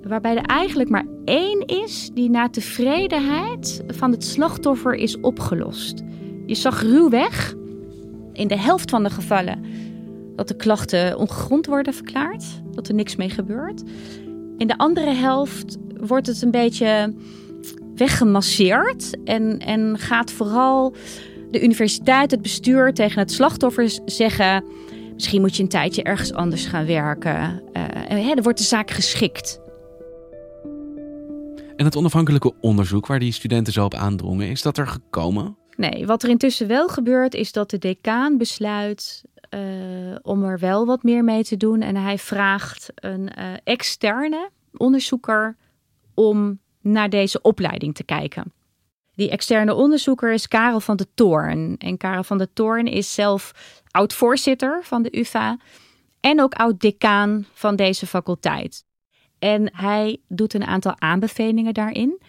waarbij 0.03 0.35
er 0.35 0.45
eigenlijk 0.45 0.89
maar 0.89 1.05
één 1.25 1.65
is 1.65 2.09
die 2.13 2.29
na 2.29 2.49
tevredenheid 2.49 3.83
van 3.87 4.11
het 4.11 4.23
slachtoffer 4.23 4.93
is 4.93 5.19
opgelost. 5.19 6.03
Je 6.45 6.55
zag 6.55 6.81
ruwweg 6.81 7.53
in 8.33 8.47
de 8.47 8.57
helft 8.57 8.89
van 8.89 9.03
de 9.03 9.09
gevallen 9.09 9.63
dat 10.35 10.47
de 10.47 10.55
klachten 10.55 11.17
ongegrond 11.17 11.65
worden 11.65 11.93
verklaard, 11.93 12.43
dat 12.71 12.87
er 12.87 12.93
niks 12.93 13.15
mee 13.15 13.29
gebeurt. 13.29 13.83
In 14.61 14.67
de 14.67 14.77
andere 14.77 15.13
helft 15.13 15.77
wordt 15.99 16.27
het 16.27 16.41
een 16.41 16.51
beetje 16.51 17.13
weggemasseerd 17.95 19.23
en, 19.23 19.59
en 19.59 19.97
gaat 19.97 20.31
vooral 20.31 20.95
de 21.51 21.63
universiteit, 21.63 22.31
het 22.31 22.41
bestuur 22.41 22.93
tegen 22.93 23.19
het 23.19 23.31
slachtoffer 23.31 23.99
zeggen: 24.05 24.63
misschien 25.13 25.41
moet 25.41 25.55
je 25.55 25.63
een 25.63 25.69
tijdje 25.69 26.03
ergens 26.03 26.33
anders 26.33 26.65
gaan 26.65 26.85
werken. 26.85 27.61
Uh, 27.73 27.83
hè, 28.25 28.31
er 28.31 28.43
wordt 28.43 28.57
de 28.57 28.63
zaak 28.63 28.91
geschikt. 28.91 29.59
En 31.75 31.85
het 31.85 31.95
onafhankelijke 31.95 32.53
onderzoek 32.59 33.07
waar 33.07 33.19
die 33.19 33.33
studenten 33.33 33.73
zo 33.73 33.85
op 33.85 33.93
aandrongen, 33.93 34.49
is 34.49 34.61
dat 34.61 34.77
er 34.77 34.87
gekomen? 34.87 35.57
Nee, 35.77 36.05
wat 36.05 36.23
er 36.23 36.29
intussen 36.29 36.67
wel 36.67 36.87
gebeurt, 36.87 37.33
is 37.33 37.51
dat 37.51 37.69
de 37.69 37.77
decaan 37.77 38.37
besluit 38.37 39.23
om 40.21 40.43
er 40.43 40.59
wel 40.59 40.85
wat 40.85 41.03
meer 41.03 41.23
mee 41.23 41.43
te 41.43 41.57
doen. 41.57 41.81
En 41.81 41.95
hij 41.95 42.17
vraagt 42.17 42.91
een 42.95 43.29
uh, 43.39 43.53
externe 43.63 44.49
onderzoeker 44.77 45.55
om 46.13 46.59
naar 46.81 47.09
deze 47.09 47.41
opleiding 47.41 47.95
te 47.95 48.03
kijken. 48.03 48.53
Die 49.15 49.29
externe 49.29 49.73
onderzoeker 49.73 50.33
is 50.33 50.47
Karel 50.47 50.79
van 50.79 50.97
de 50.97 51.07
Toorn. 51.13 51.75
En 51.77 51.97
Karel 51.97 52.23
van 52.23 52.37
de 52.37 52.53
Toorn 52.53 52.87
is 52.87 53.13
zelf 53.13 53.51
oud-voorzitter 53.91 54.83
van 54.83 55.01
de 55.01 55.17
UvA 55.19 55.57
en 56.19 56.41
ook 56.41 56.53
oud-decaan 56.53 57.45
van 57.53 57.75
deze 57.75 58.07
faculteit. 58.07 58.85
En 59.39 59.75
hij 59.75 60.17
doet 60.27 60.53
een 60.53 60.65
aantal 60.65 60.99
aanbevelingen 60.99 61.73
daarin, 61.73 62.21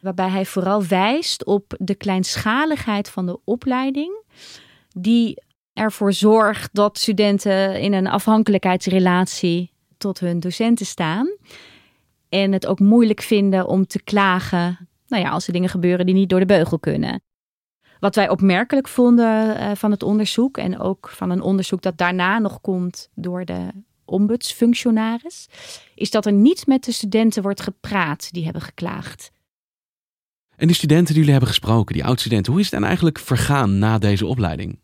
waarbij 0.00 0.28
hij 0.28 0.46
vooral 0.46 0.84
wijst 0.84 1.44
op 1.44 1.74
de 1.78 1.94
kleinschaligheid 1.94 3.10
van 3.10 3.26
de 3.26 3.38
opleiding, 3.44 4.22
die 4.88 5.42
ervoor 5.76 6.12
zorgt 6.12 6.70
dat 6.72 6.98
studenten 6.98 7.80
in 7.80 7.92
een 7.92 8.06
afhankelijkheidsrelatie 8.06 9.72
tot 9.98 10.20
hun 10.20 10.40
docenten 10.40 10.86
staan. 10.86 11.36
En 12.28 12.52
het 12.52 12.66
ook 12.66 12.78
moeilijk 12.78 13.22
vinden 13.22 13.66
om 13.66 13.86
te 13.86 14.02
klagen 14.02 14.88
nou 15.08 15.22
ja, 15.22 15.30
als 15.30 15.46
er 15.46 15.52
dingen 15.52 15.68
gebeuren 15.68 16.06
die 16.06 16.14
niet 16.14 16.28
door 16.28 16.40
de 16.40 16.46
beugel 16.46 16.78
kunnen. 16.78 17.22
Wat 18.00 18.14
wij 18.14 18.28
opmerkelijk 18.28 18.88
vonden 18.88 19.56
uh, 19.56 19.70
van 19.74 19.90
het 19.90 20.02
onderzoek 20.02 20.58
en 20.58 20.78
ook 20.78 21.08
van 21.08 21.30
een 21.30 21.40
onderzoek 21.40 21.82
dat 21.82 21.98
daarna 21.98 22.38
nog 22.38 22.60
komt 22.60 23.08
door 23.14 23.44
de 23.44 23.68
ombudsfunctionaris, 24.04 25.48
is 25.94 26.10
dat 26.10 26.26
er 26.26 26.32
niet 26.32 26.66
met 26.66 26.84
de 26.84 26.92
studenten 26.92 27.42
wordt 27.42 27.60
gepraat 27.60 28.32
die 28.32 28.44
hebben 28.44 28.62
geklaagd. 28.62 29.30
En 30.56 30.66
die 30.66 30.76
studenten 30.76 31.06
die 31.06 31.16
jullie 31.16 31.30
hebben 31.30 31.48
gesproken, 31.48 31.94
die 31.94 32.04
oud-studenten, 32.04 32.52
hoe 32.52 32.60
is 32.60 32.70
het 32.70 32.80
dan 32.80 32.88
eigenlijk 32.88 33.18
vergaan 33.18 33.78
na 33.78 33.98
deze 33.98 34.26
opleiding? 34.26 34.78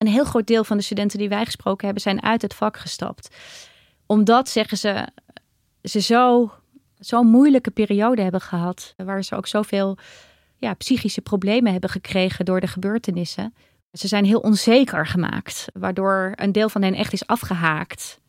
Een 0.00 0.08
heel 0.08 0.24
groot 0.24 0.46
deel 0.46 0.64
van 0.64 0.76
de 0.76 0.82
studenten 0.82 1.18
die 1.18 1.28
wij 1.28 1.44
gesproken 1.44 1.84
hebben 1.84 2.02
zijn 2.02 2.22
uit 2.22 2.42
het 2.42 2.54
vak 2.54 2.76
gestapt. 2.76 3.36
Omdat, 4.06 4.48
zeggen 4.48 4.78
ze, 4.78 5.06
ze 5.82 6.00
zo 6.00 6.50
zo'n 6.98 7.26
moeilijke 7.26 7.70
periode 7.70 8.22
hebben 8.22 8.40
gehad. 8.40 8.94
Waar 8.96 9.24
ze 9.24 9.36
ook 9.36 9.46
zoveel 9.46 9.98
ja, 10.56 10.74
psychische 10.74 11.20
problemen 11.20 11.72
hebben 11.72 11.90
gekregen 11.90 12.44
door 12.44 12.60
de 12.60 12.66
gebeurtenissen. 12.66 13.54
Ze 13.92 14.08
zijn 14.08 14.24
heel 14.24 14.40
onzeker 14.40 15.06
gemaakt, 15.06 15.66
waardoor 15.72 16.32
een 16.34 16.52
deel 16.52 16.68
van 16.68 16.82
hen 16.82 16.94
echt 16.94 17.12
is 17.12 17.26
afgehaakt. 17.26 18.20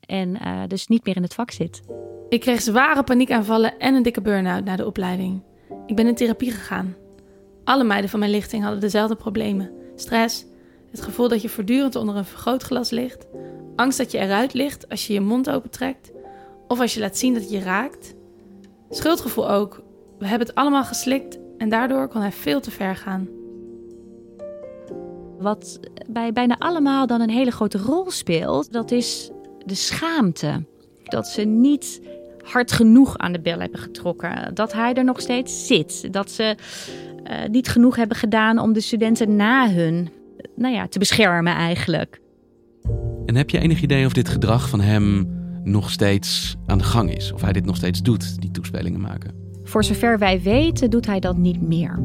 En 0.00 0.28
uh, 0.28 0.62
dus 0.66 0.86
niet 0.86 1.04
meer 1.04 1.16
in 1.16 1.22
het 1.22 1.34
vak 1.34 1.50
zit. 1.50 1.80
Ik 2.28 2.40
kreeg 2.40 2.60
zware 2.60 3.02
paniekaanvallen 3.02 3.78
en 3.78 3.94
een 3.94 4.02
dikke 4.02 4.20
burn-out 4.20 4.64
na 4.64 4.76
de 4.76 4.86
opleiding. 4.86 5.42
Ik 5.86 5.96
ben 5.96 6.06
in 6.06 6.14
therapie 6.14 6.50
gegaan. 6.50 6.96
Alle 7.64 7.84
meiden 7.84 8.10
van 8.10 8.18
mijn 8.18 8.30
lichting 8.30 8.62
hadden 8.62 8.80
dezelfde 8.80 9.16
problemen: 9.16 9.70
stress, 9.96 10.44
het 10.90 11.00
gevoel 11.02 11.28
dat 11.28 11.42
je 11.42 11.48
voortdurend 11.48 11.96
onder 11.96 12.16
een 12.16 12.24
vergrootglas 12.24 12.90
ligt, 12.90 13.26
angst 13.76 13.98
dat 13.98 14.10
je 14.10 14.18
eruit 14.18 14.54
ligt 14.54 14.88
als 14.88 15.06
je 15.06 15.12
je 15.12 15.20
mond 15.20 15.50
opentrekt, 15.50 16.12
of 16.68 16.80
als 16.80 16.94
je 16.94 17.00
laat 17.00 17.18
zien 17.18 17.34
dat 17.34 17.50
je 17.50 17.60
raakt. 17.60 18.14
Schuldgevoel 18.90 19.50
ook. 19.50 19.82
We 20.18 20.26
hebben 20.26 20.46
het 20.46 20.56
allemaal 20.56 20.84
geslikt 20.84 21.38
en 21.58 21.68
daardoor 21.68 22.08
kon 22.08 22.20
hij 22.20 22.32
veel 22.32 22.60
te 22.60 22.70
ver 22.70 22.96
gaan. 22.96 23.28
Wat 25.38 25.80
bij 26.10 26.32
bijna 26.32 26.56
allemaal 26.58 27.06
dan 27.06 27.20
een 27.20 27.30
hele 27.30 27.50
grote 27.50 27.78
rol 27.78 28.10
speelt, 28.10 28.72
dat 28.72 28.90
is 28.90 29.30
de 29.66 29.74
schaamte. 29.74 30.64
Dat 31.04 31.26
ze 31.28 31.42
niet 31.42 32.00
hard 32.44 32.72
genoeg 32.72 33.18
aan 33.18 33.32
de 33.32 33.40
bel 33.40 33.58
hebben 33.58 33.80
getrokken. 33.80 34.54
Dat 34.54 34.72
hij 34.72 34.94
er 34.94 35.04
nog 35.04 35.20
steeds 35.20 35.66
zit. 35.66 36.12
Dat 36.12 36.30
ze 36.30 36.56
uh, 37.30 37.48
niet 37.50 37.68
genoeg 37.68 37.96
hebben 37.96 38.16
gedaan 38.16 38.58
om 38.58 38.72
de 38.72 38.80
studenten 38.80 39.36
na 39.36 39.70
hun 39.70 40.08
nou 40.56 40.74
ja, 40.74 40.88
te 40.88 40.98
beschermen 40.98 41.54
eigenlijk. 41.54 42.20
En 43.26 43.36
heb 43.36 43.50
je 43.50 43.58
enig 43.58 43.82
idee 43.82 44.06
of 44.06 44.12
dit 44.12 44.28
gedrag 44.28 44.68
van 44.68 44.80
hem 44.80 45.38
nog 45.64 45.90
steeds 45.90 46.56
aan 46.66 46.78
de 46.78 46.84
gang 46.84 47.14
is. 47.14 47.32
Of 47.32 47.40
hij 47.40 47.52
dit 47.52 47.64
nog 47.64 47.76
steeds 47.76 48.02
doet, 48.02 48.40
die 48.40 48.50
toespelingen 48.50 49.00
maken. 49.00 49.34
Voor 49.62 49.84
zover 49.84 50.18
wij 50.18 50.42
weten, 50.42 50.90
doet 50.90 51.06
hij 51.06 51.20
dat 51.20 51.36
niet 51.36 51.62
meer. 51.62 52.02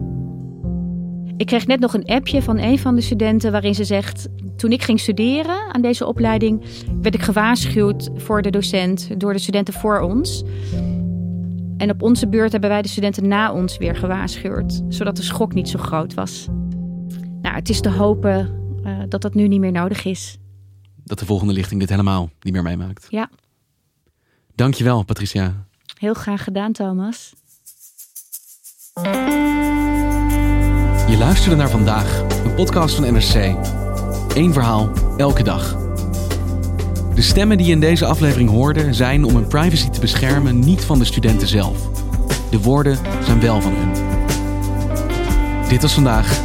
Ik 1.37 1.45
kreeg 1.45 1.67
net 1.67 1.79
nog 1.79 1.93
een 1.93 2.05
appje 2.05 2.41
van 2.41 2.57
een 2.57 2.79
van 2.79 2.95
de 2.95 3.01
studenten 3.01 3.51
waarin 3.51 3.75
ze 3.75 3.83
zegt: 3.83 4.27
Toen 4.55 4.71
ik 4.71 4.83
ging 4.83 4.99
studeren 4.99 5.73
aan 5.73 5.81
deze 5.81 6.05
opleiding, 6.05 6.63
werd 7.01 7.15
ik 7.15 7.21
gewaarschuwd 7.21 8.09
voor 8.15 8.41
de 8.41 8.49
docent 8.49 9.19
door 9.19 9.33
de 9.33 9.39
studenten 9.39 9.73
voor 9.73 9.99
ons. 9.99 10.43
En 11.77 11.91
op 11.91 12.01
onze 12.01 12.27
beurt 12.27 12.51
hebben 12.51 12.69
wij 12.69 12.81
de 12.81 12.87
studenten 12.87 13.27
na 13.27 13.53
ons 13.53 13.77
weer 13.77 13.95
gewaarschuwd, 13.95 14.81
zodat 14.87 15.15
de 15.15 15.23
schok 15.23 15.53
niet 15.53 15.69
zo 15.69 15.79
groot 15.79 16.13
was. 16.13 16.47
Nou, 17.45 17.57
het 17.57 17.69
is 17.69 17.81
te 17.81 17.89
hopen 17.89 18.59
uh, 18.85 19.03
dat 19.09 19.21
dat 19.21 19.33
nu 19.33 19.47
niet 19.47 19.59
meer 19.59 19.71
nodig 19.71 20.05
is. 20.05 20.37
Dat 21.03 21.19
de 21.19 21.25
volgende 21.25 21.53
lichting 21.53 21.79
dit 21.79 21.89
helemaal 21.89 22.29
niet 22.41 22.53
meer 22.53 22.63
meemaakt. 22.63 23.07
Ja. 23.09 23.29
Dankjewel, 24.55 25.03
Patricia. 25.03 25.65
Heel 25.99 26.13
graag 26.13 26.43
gedaan, 26.43 26.71
Thomas. 26.71 27.33
Je 31.07 31.15
luisterde 31.17 31.55
naar 31.55 31.69
vandaag, 31.69 32.21
een 32.43 32.55
podcast 32.55 32.95
van 32.95 33.13
NRC. 33.13 33.55
Eén 34.35 34.53
verhaal, 34.53 34.91
elke 35.17 35.43
dag. 35.43 35.77
De 37.15 37.21
stemmen 37.21 37.57
die 37.57 37.65
je 37.65 37.71
in 37.71 37.79
deze 37.79 38.05
aflevering 38.05 38.49
hoorde 38.49 38.93
zijn 38.93 39.23
om 39.23 39.35
hun 39.35 39.47
privacy 39.47 39.89
te 39.89 39.99
beschermen 39.99 40.59
niet 40.59 40.85
van 40.85 40.99
de 40.99 41.05
studenten 41.05 41.47
zelf. 41.47 41.89
De 42.49 42.61
woorden 42.61 42.97
zijn 43.23 43.39
wel 43.39 43.61
van 43.61 43.73
hun. 43.75 43.93
Dit 45.67 45.81
was 45.81 45.93
vandaag, 45.93 46.44